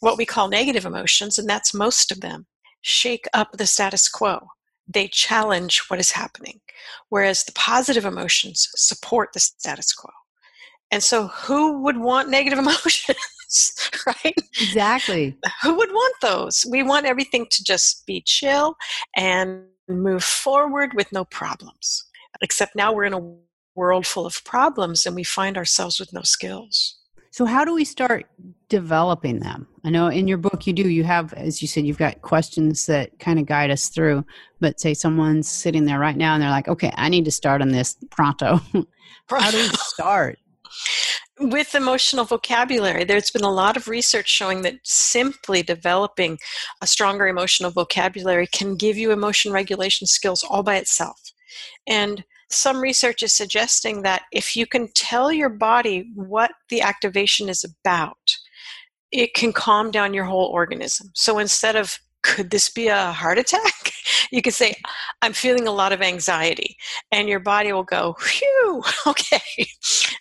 what 0.00 0.18
we 0.18 0.26
call 0.26 0.48
negative 0.48 0.84
emotions, 0.84 1.38
and 1.38 1.48
that's 1.48 1.72
most 1.72 2.10
of 2.10 2.20
them, 2.20 2.46
shake 2.82 3.26
up 3.32 3.52
the 3.52 3.66
status 3.66 4.08
quo 4.08 4.48
they 4.86 5.08
challenge 5.08 5.82
what 5.88 6.00
is 6.00 6.12
happening, 6.12 6.60
whereas 7.08 7.44
the 7.44 7.52
positive 7.52 8.04
emotions 8.04 8.68
support 8.74 9.30
the 9.32 9.40
status 9.40 9.92
quo. 9.92 10.10
And 10.90 11.02
so, 11.02 11.28
who 11.28 11.82
would 11.82 11.96
want 11.96 12.28
negative 12.28 12.58
emotions? 12.58 13.16
right? 14.06 14.34
Exactly. 14.60 15.36
Who 15.62 15.76
would 15.76 15.90
want 15.90 16.14
those? 16.22 16.66
We 16.68 16.82
want 16.82 17.06
everything 17.06 17.46
to 17.50 17.64
just 17.64 18.06
be 18.06 18.22
chill 18.24 18.76
and 19.16 19.64
move 19.88 20.24
forward 20.24 20.92
with 20.94 21.12
no 21.12 21.24
problems. 21.24 22.04
Except 22.40 22.74
now 22.74 22.92
we're 22.92 23.04
in 23.04 23.14
a 23.14 23.34
world 23.74 24.06
full 24.06 24.26
of 24.26 24.42
problems 24.44 25.06
and 25.06 25.14
we 25.14 25.24
find 25.24 25.56
ourselves 25.56 25.98
with 26.00 26.12
no 26.12 26.22
skills. 26.22 26.98
So, 27.32 27.46
how 27.46 27.64
do 27.64 27.74
we 27.74 27.86
start 27.86 28.26
developing 28.68 29.40
them? 29.40 29.66
I 29.84 29.90
know 29.90 30.08
in 30.08 30.28
your 30.28 30.36
book 30.36 30.66
you 30.66 30.74
do, 30.74 30.86
you 30.86 31.02
have, 31.04 31.32
as 31.32 31.62
you 31.62 31.66
said, 31.66 31.86
you've 31.86 31.96
got 31.96 32.20
questions 32.20 32.84
that 32.86 33.18
kind 33.18 33.38
of 33.38 33.46
guide 33.46 33.70
us 33.70 33.88
through. 33.88 34.26
But 34.60 34.78
say 34.78 34.92
someone's 34.92 35.48
sitting 35.48 35.86
there 35.86 35.98
right 35.98 36.16
now 36.16 36.34
and 36.34 36.42
they're 36.42 36.50
like, 36.50 36.68
okay, 36.68 36.92
I 36.94 37.08
need 37.08 37.24
to 37.24 37.30
start 37.30 37.62
on 37.62 37.70
this 37.70 37.96
pronto. 38.10 38.60
how 39.30 39.50
do 39.50 39.56
we 39.56 39.68
start? 39.78 40.38
With 41.40 41.74
emotional 41.74 42.26
vocabulary, 42.26 43.04
there's 43.04 43.30
been 43.30 43.44
a 43.44 43.50
lot 43.50 43.78
of 43.78 43.88
research 43.88 44.28
showing 44.28 44.60
that 44.62 44.74
simply 44.82 45.62
developing 45.62 46.38
a 46.82 46.86
stronger 46.86 47.26
emotional 47.28 47.70
vocabulary 47.70 48.46
can 48.46 48.76
give 48.76 48.98
you 48.98 49.10
emotion 49.10 49.52
regulation 49.52 50.06
skills 50.06 50.44
all 50.44 50.62
by 50.62 50.76
itself. 50.76 51.18
And 51.86 52.24
some 52.52 52.80
research 52.80 53.22
is 53.22 53.32
suggesting 53.32 54.02
that 54.02 54.22
if 54.32 54.56
you 54.56 54.66
can 54.66 54.88
tell 54.94 55.32
your 55.32 55.48
body 55.48 56.10
what 56.14 56.52
the 56.68 56.82
activation 56.82 57.48
is 57.48 57.64
about, 57.64 58.36
it 59.10 59.34
can 59.34 59.52
calm 59.52 59.90
down 59.90 60.14
your 60.14 60.24
whole 60.24 60.46
organism. 60.46 61.10
So 61.14 61.38
instead 61.38 61.76
of 61.76 61.98
could 62.22 62.50
this 62.50 62.70
be 62.70 62.88
a 62.88 63.12
heart 63.12 63.38
attack? 63.38 63.92
You 64.30 64.40
can 64.40 64.52
say, 64.52 64.74
I'm 65.20 65.34
feeling 65.34 65.68
a 65.68 65.72
lot 65.72 65.92
of 65.92 66.00
anxiety. 66.00 66.78
And 67.10 67.28
your 67.28 67.38
body 67.38 67.70
will 67.70 67.82
go, 67.82 68.16
phew, 68.18 68.82
okay. 69.06 69.66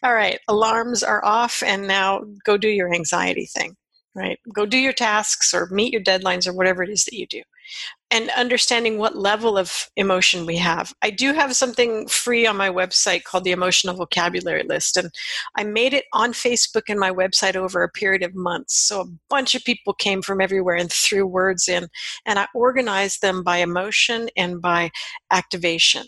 All 0.03 0.13
right, 0.13 0.37
alarms 0.49 1.01
are 1.01 1.23
off, 1.23 1.63
and 1.65 1.87
now 1.87 2.21
go 2.45 2.57
do 2.57 2.67
your 2.67 2.93
anxiety 2.93 3.45
thing, 3.45 3.77
right? 4.13 4.37
Go 4.53 4.65
do 4.65 4.77
your 4.77 4.91
tasks 4.91 5.53
or 5.53 5.69
meet 5.71 5.93
your 5.93 6.03
deadlines 6.03 6.45
or 6.45 6.51
whatever 6.51 6.83
it 6.83 6.89
is 6.89 7.05
that 7.05 7.15
you 7.15 7.25
do 7.25 7.41
and 8.11 8.29
understanding 8.31 8.97
what 8.97 9.17
level 9.17 9.57
of 9.57 9.89
emotion 9.95 10.45
we 10.45 10.57
have. 10.57 10.93
I 11.01 11.09
do 11.09 11.33
have 11.33 11.55
something 11.55 12.07
free 12.09 12.45
on 12.45 12.57
my 12.57 12.69
website 12.69 13.23
called 13.23 13.45
the 13.45 13.53
Emotional 13.53 13.95
Vocabulary 13.95 14.63
List, 14.63 14.97
and 14.97 15.09
I 15.55 15.63
made 15.63 15.93
it 15.93 16.05
on 16.11 16.33
Facebook 16.33 16.83
and 16.89 16.99
my 16.99 17.09
website 17.09 17.55
over 17.55 17.81
a 17.81 17.89
period 17.89 18.21
of 18.21 18.35
months. 18.35 18.75
So 18.75 19.01
a 19.01 19.09
bunch 19.29 19.55
of 19.55 19.63
people 19.63 19.93
came 19.93 20.21
from 20.21 20.41
everywhere 20.41 20.75
and 20.75 20.91
threw 20.91 21.25
words 21.25 21.69
in, 21.69 21.87
and 22.25 22.37
I 22.37 22.47
organized 22.53 23.21
them 23.21 23.43
by 23.43 23.57
emotion 23.57 24.27
and 24.35 24.61
by 24.61 24.91
activation. 25.31 26.03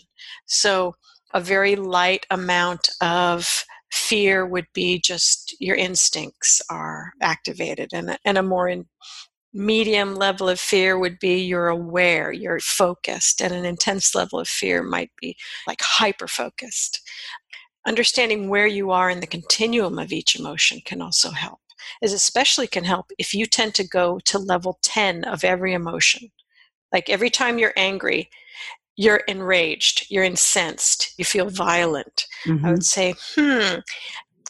So 0.46 0.94
a 1.32 1.40
very 1.40 1.74
light 1.74 2.26
amount 2.30 2.90
of 3.00 3.64
fear 3.90 4.44
would 4.44 4.66
be 4.74 5.00
just 5.00 5.56
your 5.60 5.76
instincts 5.76 6.60
are 6.68 7.12
activated 7.22 7.90
and, 7.94 8.18
and 8.24 8.36
a 8.36 8.42
more 8.42 8.68
in, 8.68 8.86
medium 9.54 10.16
level 10.16 10.48
of 10.48 10.58
fear 10.58 10.98
would 10.98 11.18
be 11.20 11.40
you're 11.40 11.68
aware, 11.68 12.32
you're 12.32 12.60
focused, 12.60 13.40
and 13.40 13.54
an 13.54 13.64
intense 13.64 14.14
level 14.14 14.40
of 14.40 14.48
fear 14.48 14.82
might 14.82 15.10
be 15.20 15.36
like 15.66 15.80
hyper 15.80 16.26
focused. 16.26 17.00
Understanding 17.86 18.48
where 18.48 18.66
you 18.66 18.90
are 18.90 19.08
in 19.08 19.20
the 19.20 19.26
continuum 19.26 19.98
of 19.98 20.12
each 20.12 20.36
emotion 20.36 20.80
can 20.84 21.00
also 21.00 21.30
help. 21.30 21.60
is 22.02 22.12
especially 22.12 22.66
can 22.66 22.84
help 22.84 23.12
if 23.18 23.34
you 23.34 23.46
tend 23.46 23.74
to 23.74 23.86
go 23.86 24.18
to 24.24 24.38
level 24.38 24.78
10 24.82 25.24
of 25.24 25.44
every 25.44 25.72
emotion. 25.74 26.30
Like 26.92 27.08
every 27.10 27.30
time 27.30 27.58
you're 27.58 27.74
angry, 27.76 28.30
you're 28.96 29.22
enraged, 29.28 30.06
you're 30.10 30.24
incensed, 30.24 31.14
you 31.18 31.24
feel 31.24 31.50
violent. 31.50 32.26
Mm-hmm. 32.46 32.66
I 32.66 32.70
would 32.70 32.84
say, 32.84 33.14
hmm, 33.34 33.80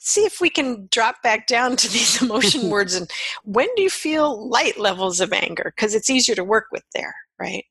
see 0.05 0.25
if 0.25 0.41
we 0.41 0.51
can 0.51 0.87
drop 0.93 1.23
back 1.23 1.47
down 1.47 1.77
to 1.77 1.89
these 1.93 2.21
emotion 2.23 2.71
words 2.71 2.95
and 2.95 3.11
when 3.45 3.69
do 3.75 3.83
you 3.83 3.91
feel 3.91 4.49
light 4.49 4.79
levels 4.79 5.21
of 5.21 5.33
anger? 5.33 5.73
Because 5.75 5.95
it's 5.95 6.11
easier 6.11 6.35
to 6.35 6.45
work 6.45 6.67
with 6.71 6.85
there, 6.95 7.15
right? 7.41 7.65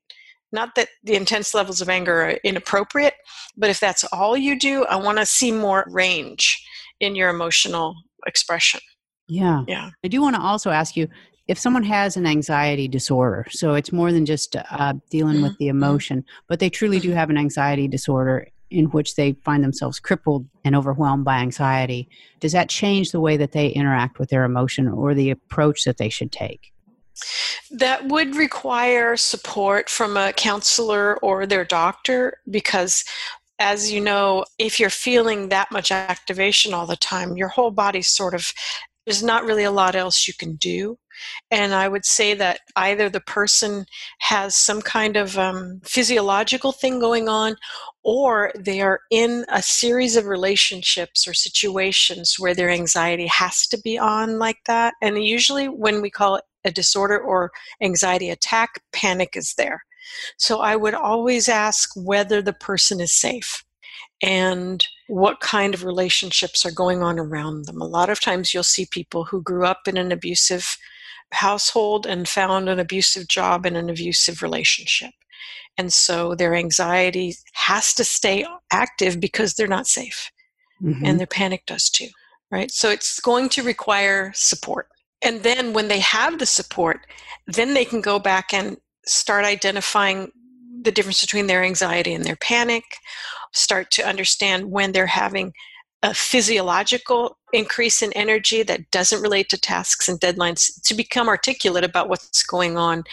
Not 0.51 0.75
that 0.75 0.89
the 1.03 1.15
intense 1.15 1.53
levels 1.53 1.81
of 1.81 1.89
anger 1.89 2.21
are 2.23 2.37
inappropriate, 2.43 3.15
but 3.57 3.69
if 3.69 3.79
that's 3.79 4.03
all 4.05 4.37
you 4.37 4.59
do, 4.59 4.85
I 4.85 4.97
want 4.97 5.17
to 5.17 5.25
see 5.25 5.51
more 5.51 5.85
range 5.89 6.63
in 6.99 7.15
your 7.15 7.29
emotional 7.29 7.95
expression. 8.27 8.79
Yeah. 9.27 9.63
Yeah. 9.67 9.89
I 10.03 10.07
do 10.07 10.21
want 10.21 10.35
to 10.35 10.41
also 10.41 10.69
ask 10.69 10.95
you 10.95 11.07
if 11.47 11.57
someone 11.57 11.83
has 11.83 12.17
an 12.17 12.25
anxiety 12.25 12.87
disorder, 12.87 13.45
so 13.49 13.73
it's 13.73 13.91
more 13.91 14.11
than 14.11 14.25
just 14.25 14.55
uh, 14.55 14.93
dealing 15.09 15.35
mm-hmm. 15.35 15.43
with 15.43 15.57
the 15.57 15.65
mm-hmm. 15.65 15.77
emotion, 15.83 16.23
but 16.47 16.59
they 16.59 16.69
truly 16.69 16.99
do 16.99 17.11
have 17.11 17.29
an 17.29 17.37
anxiety 17.37 17.87
disorder 17.87 18.47
in 18.69 18.85
which 18.85 19.15
they 19.15 19.33
find 19.43 19.63
themselves 19.63 19.99
crippled 19.99 20.47
and 20.63 20.75
overwhelmed 20.75 21.25
by 21.25 21.37
anxiety, 21.37 22.09
does 22.39 22.51
that 22.53 22.69
change 22.69 23.11
the 23.11 23.19
way 23.19 23.37
that 23.37 23.51
they 23.51 23.67
interact 23.69 24.19
with 24.19 24.29
their 24.29 24.43
emotion 24.43 24.87
or 24.87 25.13
the 25.13 25.29
approach 25.29 25.83
that 25.85 25.97
they 25.97 26.09
should 26.09 26.31
take? 26.31 26.73
That 27.69 28.07
would 28.07 28.35
require 28.35 29.15
support 29.15 29.89
from 29.89 30.17
a 30.17 30.33
counselor 30.33 31.17
or 31.17 31.45
their 31.45 31.63
doctor 31.65 32.39
because 32.49 33.03
as 33.59 33.91
you 33.91 34.01
know, 34.01 34.45
if 34.57 34.79
you're 34.79 34.89
feeling 34.89 35.49
that 35.49 35.71
much 35.71 35.91
activation 35.91 36.73
all 36.73 36.87
the 36.87 36.97
time, 36.97 37.37
your 37.37 37.47
whole 37.49 37.71
body 37.71 38.01
sort 38.01 38.33
of 38.33 38.51
there's 39.05 39.23
not 39.23 39.45
really 39.45 39.63
a 39.63 39.71
lot 39.71 39.95
else 39.95 40.27
you 40.27 40.33
can 40.33 40.55
do. 40.55 40.97
And 41.51 41.73
I 41.73 41.87
would 41.87 42.05
say 42.05 42.33
that 42.35 42.61
either 42.75 43.09
the 43.09 43.21
person 43.21 43.85
has 44.19 44.55
some 44.55 44.81
kind 44.81 45.15
of 45.15 45.37
um, 45.37 45.81
physiological 45.83 46.71
thing 46.71 46.99
going 46.99 47.29
on, 47.29 47.55
or 48.03 48.51
they 48.57 48.81
are 48.81 49.01
in 49.11 49.45
a 49.49 49.61
series 49.61 50.15
of 50.15 50.25
relationships 50.25 51.27
or 51.27 51.33
situations 51.33 52.35
where 52.39 52.55
their 52.55 52.69
anxiety 52.69 53.27
has 53.27 53.67
to 53.67 53.77
be 53.79 53.97
on 53.97 54.39
like 54.39 54.59
that. 54.65 54.95
And 55.01 55.23
usually, 55.23 55.67
when 55.67 56.01
we 56.01 56.09
call 56.09 56.35
it 56.35 56.43
a 56.65 56.71
disorder 56.71 57.19
or 57.19 57.51
anxiety 57.81 58.29
attack, 58.29 58.81
panic 58.91 59.35
is 59.35 59.53
there. 59.55 59.83
So 60.37 60.59
I 60.59 60.75
would 60.75 60.93
always 60.93 61.47
ask 61.47 61.89
whether 61.95 62.41
the 62.41 62.53
person 62.53 62.99
is 62.99 63.13
safe 63.13 63.63
and 64.21 64.85
what 65.13 65.41
kind 65.41 65.75
of 65.75 65.83
relationships 65.83 66.65
are 66.65 66.71
going 66.71 67.03
on 67.03 67.19
around 67.19 67.65
them. 67.65 67.79
A 67.79 67.85
lot 67.85 68.09
of 68.09 68.19
times 68.19 68.51
you'll 68.51 68.63
see 68.63 68.87
people 68.89 69.25
who 69.25 69.43
grew 69.43 69.63
up 69.63 69.87
in 69.87 69.95
an 69.95 70.11
abusive 70.11 70.75
household 71.31 72.07
and 72.07 72.27
found 72.27 72.67
an 72.67 72.79
abusive 72.79 73.27
job 73.27 73.63
in 73.67 73.75
an 73.75 73.91
abusive 73.91 74.41
relationship. 74.41 75.11
And 75.77 75.93
so 75.93 76.33
their 76.33 76.55
anxiety 76.55 77.35
has 77.53 77.93
to 77.93 78.03
stay 78.03 78.43
active 78.71 79.19
because 79.19 79.53
they're 79.53 79.67
not 79.67 79.85
safe. 79.85 80.31
Mm-hmm. 80.81 81.05
And 81.05 81.19
their 81.19 81.27
panic 81.27 81.67
does 81.67 81.91
too, 81.91 82.09
right? 82.49 82.71
So 82.71 82.89
it's 82.89 83.19
going 83.19 83.49
to 83.49 83.61
require 83.61 84.31
support. 84.33 84.87
And 85.21 85.43
then 85.43 85.73
when 85.73 85.89
they 85.89 85.99
have 85.99 86.39
the 86.39 86.47
support, 86.47 87.01
then 87.45 87.75
they 87.75 87.85
can 87.85 88.01
go 88.01 88.17
back 88.17 88.51
and 88.51 88.77
start 89.05 89.45
identifying 89.45 90.31
the 90.83 90.91
difference 90.91 91.21
between 91.21 91.47
their 91.47 91.63
anxiety 91.63 92.13
and 92.13 92.25
their 92.25 92.35
panic, 92.35 92.83
start 93.53 93.91
to 93.91 94.07
understand 94.07 94.71
when 94.71 94.91
they're 94.91 95.05
having 95.07 95.53
a 96.03 96.13
physiological 96.13 97.37
increase 97.53 98.01
in 98.01 98.11
energy 98.13 98.61
that 98.61 98.91
doesn't 98.91 99.21
relate 99.21 99.47
to 99.49 99.57
tasks 99.57 100.09
and 100.09 100.19
deadlines 100.19 100.81
to 100.83 100.93
become 100.93 101.29
articulate 101.29 101.85
about 101.85 102.09
what's 102.09 102.43
going 102.43 102.77
on 102.77 103.03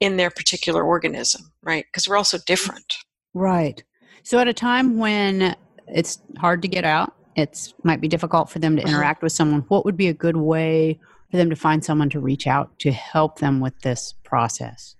in 0.00 0.16
their 0.16 0.30
particular 0.30 0.82
organism, 0.82 1.52
right? 1.62 1.86
Because 1.86 2.08
we're 2.08 2.16
also 2.16 2.38
different. 2.46 2.96
Right. 3.34 3.82
So 4.24 4.38
at 4.40 4.48
a 4.48 4.52
time 4.52 4.98
when 4.98 5.54
it's 5.86 6.18
hard 6.38 6.62
to 6.62 6.68
get 6.68 6.84
out, 6.84 7.14
it 7.36 7.72
might 7.84 8.00
be 8.00 8.08
difficult 8.08 8.50
for 8.50 8.58
them 8.58 8.76
to 8.76 8.82
uh-huh. 8.82 8.96
interact 8.96 9.22
with 9.22 9.32
someone, 9.32 9.60
what 9.68 9.84
would 9.84 9.96
be 9.96 10.08
a 10.08 10.14
good 10.14 10.36
way 10.36 10.98
for 11.30 11.36
them 11.36 11.50
to 11.50 11.56
find 11.56 11.84
someone 11.84 12.10
to 12.10 12.18
reach 12.18 12.48
out 12.48 12.76
to 12.80 12.90
help 12.90 13.38
them 13.38 13.60
with 13.60 13.78
this 13.80 14.14
process? 14.24 14.96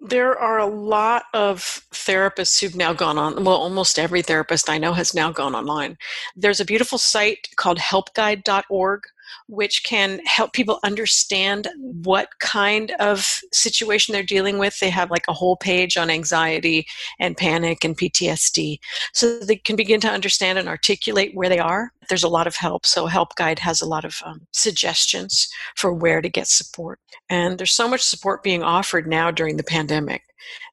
There 0.00 0.38
are 0.38 0.58
a 0.58 0.66
lot 0.66 1.24
of 1.34 1.84
therapists 1.92 2.60
who've 2.60 2.74
now 2.74 2.94
gone 2.94 3.18
on, 3.18 3.44
well, 3.44 3.56
almost 3.56 3.98
every 3.98 4.22
therapist 4.22 4.70
I 4.70 4.78
know 4.78 4.94
has 4.94 5.14
now 5.14 5.30
gone 5.30 5.54
online. 5.54 5.98
There's 6.34 6.60
a 6.60 6.64
beautiful 6.64 6.96
site 6.96 7.48
called 7.56 7.78
helpguide.org 7.78 9.02
which 9.46 9.84
can 9.84 10.20
help 10.24 10.52
people 10.52 10.78
understand 10.84 11.68
what 11.78 12.28
kind 12.40 12.92
of 13.00 13.40
situation 13.52 14.12
they're 14.12 14.22
dealing 14.22 14.58
with. 14.58 14.78
They 14.78 14.90
have 14.90 15.10
like 15.10 15.26
a 15.28 15.32
whole 15.32 15.56
page 15.56 15.96
on 15.96 16.10
anxiety 16.10 16.86
and 17.18 17.36
panic 17.36 17.84
and 17.84 17.96
PTSD. 17.96 18.78
So 19.12 19.40
they 19.40 19.56
can 19.56 19.76
begin 19.76 20.00
to 20.00 20.10
understand 20.10 20.58
and 20.58 20.68
articulate 20.68 21.34
where 21.34 21.48
they 21.48 21.58
are. 21.58 21.92
There's 22.08 22.24
a 22.24 22.28
lot 22.28 22.46
of 22.46 22.56
help. 22.56 22.86
So 22.86 23.06
Help 23.06 23.34
Guide 23.36 23.58
has 23.60 23.80
a 23.80 23.88
lot 23.88 24.04
of 24.04 24.16
um, 24.24 24.46
suggestions 24.52 25.48
for 25.76 25.92
where 25.92 26.20
to 26.20 26.28
get 26.28 26.48
support. 26.48 26.98
And 27.28 27.58
there's 27.58 27.72
so 27.72 27.88
much 27.88 28.02
support 28.02 28.42
being 28.42 28.62
offered 28.62 29.06
now 29.06 29.30
during 29.30 29.56
the 29.56 29.64
pandemic 29.64 30.22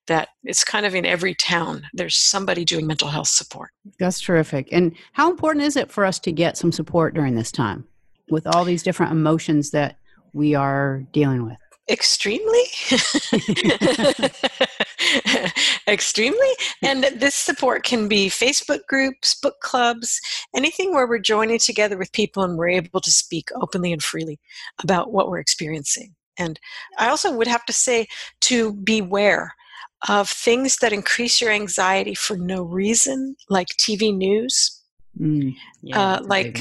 that 0.07 0.29
it's 0.43 0.63
kind 0.63 0.85
of 0.85 0.95
in 0.95 1.05
every 1.05 1.35
town 1.35 1.85
there's 1.93 2.15
somebody 2.15 2.65
doing 2.65 2.87
mental 2.87 3.09
health 3.09 3.27
support 3.27 3.69
that's 3.99 4.19
terrific 4.19 4.67
and 4.71 4.95
how 5.13 5.29
important 5.29 5.65
is 5.65 5.75
it 5.75 5.91
for 5.91 6.05
us 6.05 6.19
to 6.19 6.31
get 6.31 6.57
some 6.57 6.71
support 6.71 7.13
during 7.13 7.35
this 7.35 7.51
time 7.51 7.85
with 8.29 8.47
all 8.47 8.65
these 8.65 8.83
different 8.83 9.11
emotions 9.11 9.71
that 9.71 9.97
we 10.33 10.55
are 10.55 11.03
dealing 11.11 11.45
with? 11.45 11.57
Extremely. 11.89 12.63
Extremely. 15.87 16.49
And 16.83 17.05
this 17.15 17.33
support 17.33 17.85
can 17.85 18.09
be 18.09 18.27
Facebook 18.27 18.81
groups, 18.89 19.39
book 19.39 19.55
clubs, 19.61 20.19
anything 20.53 20.93
where 20.93 21.07
we're 21.07 21.19
joining 21.19 21.59
together 21.59 21.97
with 21.97 22.11
people 22.11 22.43
and 22.43 22.57
we're 22.57 22.69
able 22.69 22.99
to 22.99 23.11
speak 23.11 23.47
openly 23.55 23.93
and 23.93 24.03
freely 24.03 24.37
about 24.83 25.13
what 25.13 25.29
we're 25.29 25.39
experiencing. 25.39 26.13
And 26.37 26.59
I 26.97 27.07
also 27.07 27.35
would 27.35 27.47
have 27.47 27.65
to 27.65 27.73
say 27.73 28.07
to 28.41 28.73
beware 28.73 29.55
of 30.09 30.29
things 30.29 30.77
that 30.77 30.93
increase 30.93 31.41
your 31.41 31.51
anxiety 31.51 32.13
for 32.13 32.37
no 32.37 32.63
reason, 32.63 33.35
like 33.49 33.67
TV 33.79 34.15
news. 34.15 34.83
Mm, 35.19 35.55
yeah, 35.81 35.99
uh, 35.99 36.21
like 36.23 36.59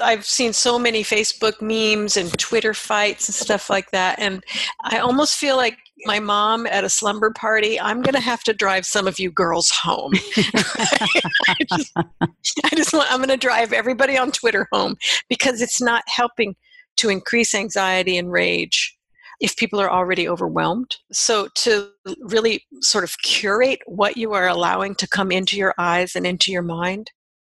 I've 0.00 0.24
seen 0.24 0.52
so 0.52 0.78
many 0.78 1.02
Facebook 1.02 1.60
memes 1.60 2.16
and 2.16 2.36
Twitter 2.38 2.74
fights 2.74 3.28
and 3.28 3.34
stuff 3.34 3.70
like 3.70 3.90
that, 3.90 4.18
and 4.18 4.44
I 4.82 4.98
almost 4.98 5.36
feel 5.36 5.56
like 5.56 5.78
my 6.06 6.18
mom 6.18 6.66
at 6.66 6.84
a 6.84 6.88
slumber 6.88 7.30
party. 7.30 7.78
I'm 7.80 8.02
going 8.02 8.14
to 8.14 8.20
have 8.20 8.42
to 8.44 8.52
drive 8.52 8.86
some 8.86 9.06
of 9.06 9.18
you 9.18 9.30
girls 9.30 9.70
home. 9.70 10.12
I, 10.36 11.56
just, 11.68 11.92
I 11.96 12.76
just 12.76 12.92
want. 12.92 13.10
I'm 13.10 13.18
going 13.18 13.28
to 13.28 13.36
drive 13.36 13.72
everybody 13.72 14.16
on 14.16 14.32
Twitter 14.32 14.66
home 14.72 14.96
because 15.28 15.60
it's 15.60 15.80
not 15.80 16.02
helping 16.06 16.56
to 16.96 17.08
increase 17.08 17.54
anxiety 17.54 18.16
and 18.16 18.30
rage 18.30 18.96
if 19.40 19.56
people 19.56 19.80
are 19.80 19.90
already 19.90 20.28
overwhelmed. 20.28 20.96
So, 21.12 21.48
to 21.56 21.90
really 22.20 22.64
sort 22.80 23.04
of 23.04 23.16
curate 23.22 23.80
what 23.86 24.16
you 24.16 24.32
are 24.32 24.48
allowing 24.48 24.94
to 24.96 25.08
come 25.08 25.30
into 25.30 25.56
your 25.56 25.74
eyes 25.78 26.16
and 26.16 26.26
into 26.26 26.52
your 26.52 26.62
mind 26.62 27.10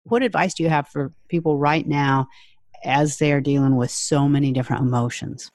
what 0.04 0.24
advice 0.24 0.54
do 0.54 0.64
you 0.64 0.70
have 0.70 0.88
for 0.88 1.14
people 1.30 1.58
right 1.58 1.88
now 1.88 2.28
as 2.84 3.18
they 3.18 3.32
are 3.32 3.42
dealing 3.42 3.76
with 3.76 3.92
so 3.92 4.28
many 4.28 4.52
different 4.52 4.84
emotions? 4.84 5.52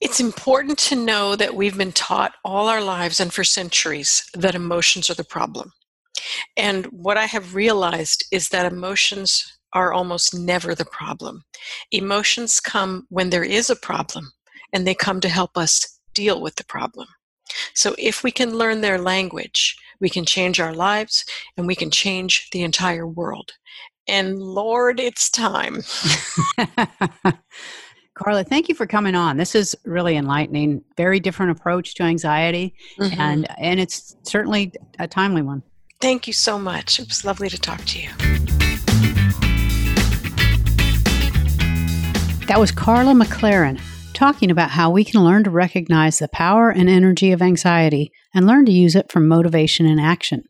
It's 0.00 0.20
important 0.20 0.78
to 0.80 0.96
know 0.96 1.34
that 1.36 1.54
we've 1.54 1.78
been 1.78 1.92
taught 1.92 2.34
all 2.44 2.68
our 2.68 2.82
lives 2.82 3.20
and 3.20 3.32
for 3.32 3.44
centuries 3.44 4.28
that 4.34 4.54
emotions 4.54 5.08
are 5.08 5.14
the 5.14 5.24
problem. 5.24 5.72
And 6.56 6.86
what 6.86 7.16
I 7.16 7.24
have 7.26 7.54
realized 7.54 8.24
is 8.30 8.50
that 8.50 8.70
emotions 8.70 9.58
are 9.72 9.92
almost 9.92 10.34
never 10.34 10.74
the 10.74 10.84
problem. 10.84 11.44
Emotions 11.90 12.60
come 12.60 13.06
when 13.08 13.30
there 13.30 13.44
is 13.44 13.70
a 13.70 13.76
problem, 13.76 14.32
and 14.72 14.86
they 14.86 14.94
come 14.94 15.20
to 15.20 15.28
help 15.28 15.56
us 15.56 15.98
deal 16.12 16.40
with 16.40 16.56
the 16.56 16.64
problem. 16.64 17.08
So 17.74 17.94
if 17.98 18.22
we 18.22 18.30
can 18.30 18.56
learn 18.56 18.80
their 18.80 19.00
language, 19.00 19.76
we 20.00 20.08
can 20.08 20.24
change 20.24 20.60
our 20.60 20.74
lives 20.74 21.24
and 21.56 21.66
we 21.66 21.74
can 21.74 21.90
change 21.90 22.48
the 22.50 22.62
entire 22.62 23.06
world. 23.06 23.52
And 24.06 24.38
Lord, 24.38 25.00
it's 25.00 25.30
time. 25.30 25.82
Karla, 28.14 28.44
thank 28.44 28.68
you 28.68 28.74
for 28.74 28.86
coming 28.86 29.14
on. 29.14 29.38
This 29.38 29.54
is 29.54 29.76
really 29.84 30.16
enlightening. 30.16 30.84
Very 30.96 31.18
different 31.18 31.52
approach 31.52 31.94
to 31.96 32.04
anxiety, 32.04 32.74
mm-hmm. 32.98 33.20
and 33.20 33.48
and 33.58 33.80
it's 33.80 34.14
certainly 34.22 34.72
a 35.00 35.08
timely 35.08 35.42
one. 35.42 35.62
Thank 36.00 36.26
you 36.26 36.32
so 36.32 36.58
much. 36.58 37.00
It 37.00 37.08
was 37.08 37.24
lovely 37.24 37.48
to 37.48 37.58
talk 37.58 37.84
to 37.86 37.98
you. 38.00 38.10
That 42.46 42.60
was 42.60 42.70
Karla 42.70 43.14
McLaren 43.14 43.80
talking 44.14 44.50
about 44.50 44.70
how 44.70 44.90
we 44.90 45.04
can 45.04 45.22
learn 45.22 45.44
to 45.44 45.50
recognize 45.50 46.18
the 46.18 46.28
power 46.28 46.70
and 46.70 46.88
energy 46.88 47.32
of 47.32 47.42
anxiety 47.42 48.10
and 48.34 48.46
learn 48.46 48.64
to 48.66 48.72
use 48.72 48.94
it 48.94 49.12
for 49.12 49.20
motivation 49.20 49.86
and 49.86 50.00
action. 50.00 50.44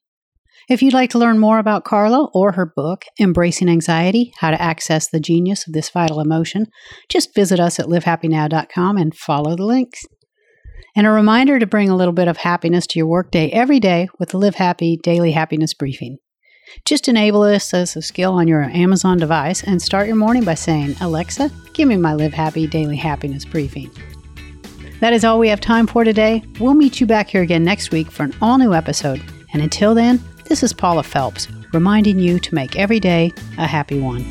If 0.68 0.82
you'd 0.82 0.94
like 0.94 1.10
to 1.10 1.18
learn 1.18 1.38
more 1.38 1.58
about 1.58 1.84
Karla 1.84 2.28
or 2.32 2.52
her 2.52 2.64
book, 2.64 3.04
Embracing 3.20 3.68
Anxiety 3.68 4.32
How 4.38 4.50
to 4.50 4.60
Access 4.60 5.08
the 5.08 5.20
Genius 5.20 5.66
of 5.66 5.74
This 5.74 5.90
Vital 5.90 6.20
Emotion, 6.20 6.66
just 7.10 7.34
visit 7.34 7.60
us 7.60 7.78
at 7.78 7.86
livehappynow.com 7.86 8.96
and 8.96 9.14
follow 9.14 9.56
the 9.56 9.66
links. 9.66 10.04
And 10.96 11.06
a 11.06 11.10
reminder 11.10 11.58
to 11.58 11.66
bring 11.66 11.90
a 11.90 11.96
little 11.96 12.14
bit 12.14 12.28
of 12.28 12.38
happiness 12.38 12.86
to 12.88 12.98
your 12.98 13.08
workday 13.08 13.50
every 13.50 13.80
day 13.80 14.08
with 14.18 14.30
the 14.30 14.38
Live 14.38 14.54
Happy 14.54 14.96
Daily 15.02 15.32
Happiness 15.32 15.74
Briefing. 15.74 16.18
Just 16.84 17.08
enable 17.08 17.42
this 17.42 17.72
as 17.72 17.96
a 17.96 18.02
skill 18.02 18.32
on 18.32 18.48
your 18.48 18.62
Amazon 18.62 19.18
device 19.18 19.62
and 19.62 19.80
start 19.80 20.06
your 20.06 20.16
morning 20.16 20.44
by 20.44 20.54
saying, 20.54 20.96
Alexa, 21.00 21.50
give 21.72 21.88
me 21.88 21.96
my 21.96 22.14
Live 22.14 22.32
Happy 22.32 22.66
Daily 22.66 22.96
Happiness 22.96 23.44
Briefing. 23.44 23.90
That 25.00 25.12
is 25.12 25.24
all 25.24 25.38
we 25.38 25.48
have 25.48 25.60
time 25.60 25.86
for 25.86 26.04
today. 26.04 26.42
We'll 26.58 26.74
meet 26.74 27.00
you 27.00 27.06
back 27.06 27.28
here 27.28 27.42
again 27.42 27.64
next 27.64 27.90
week 27.90 28.10
for 28.10 28.22
an 28.22 28.34
all 28.40 28.58
new 28.58 28.74
episode. 28.74 29.22
And 29.52 29.62
until 29.62 29.94
then, 29.94 30.22
this 30.46 30.62
is 30.62 30.72
Paula 30.72 31.02
Felps 31.02 31.48
reminding 31.74 32.18
you 32.18 32.38
to 32.38 32.54
make 32.54 32.76
every 32.76 33.00
day 33.00 33.32
a 33.58 33.66
happy 33.66 34.00
one. 34.00 34.24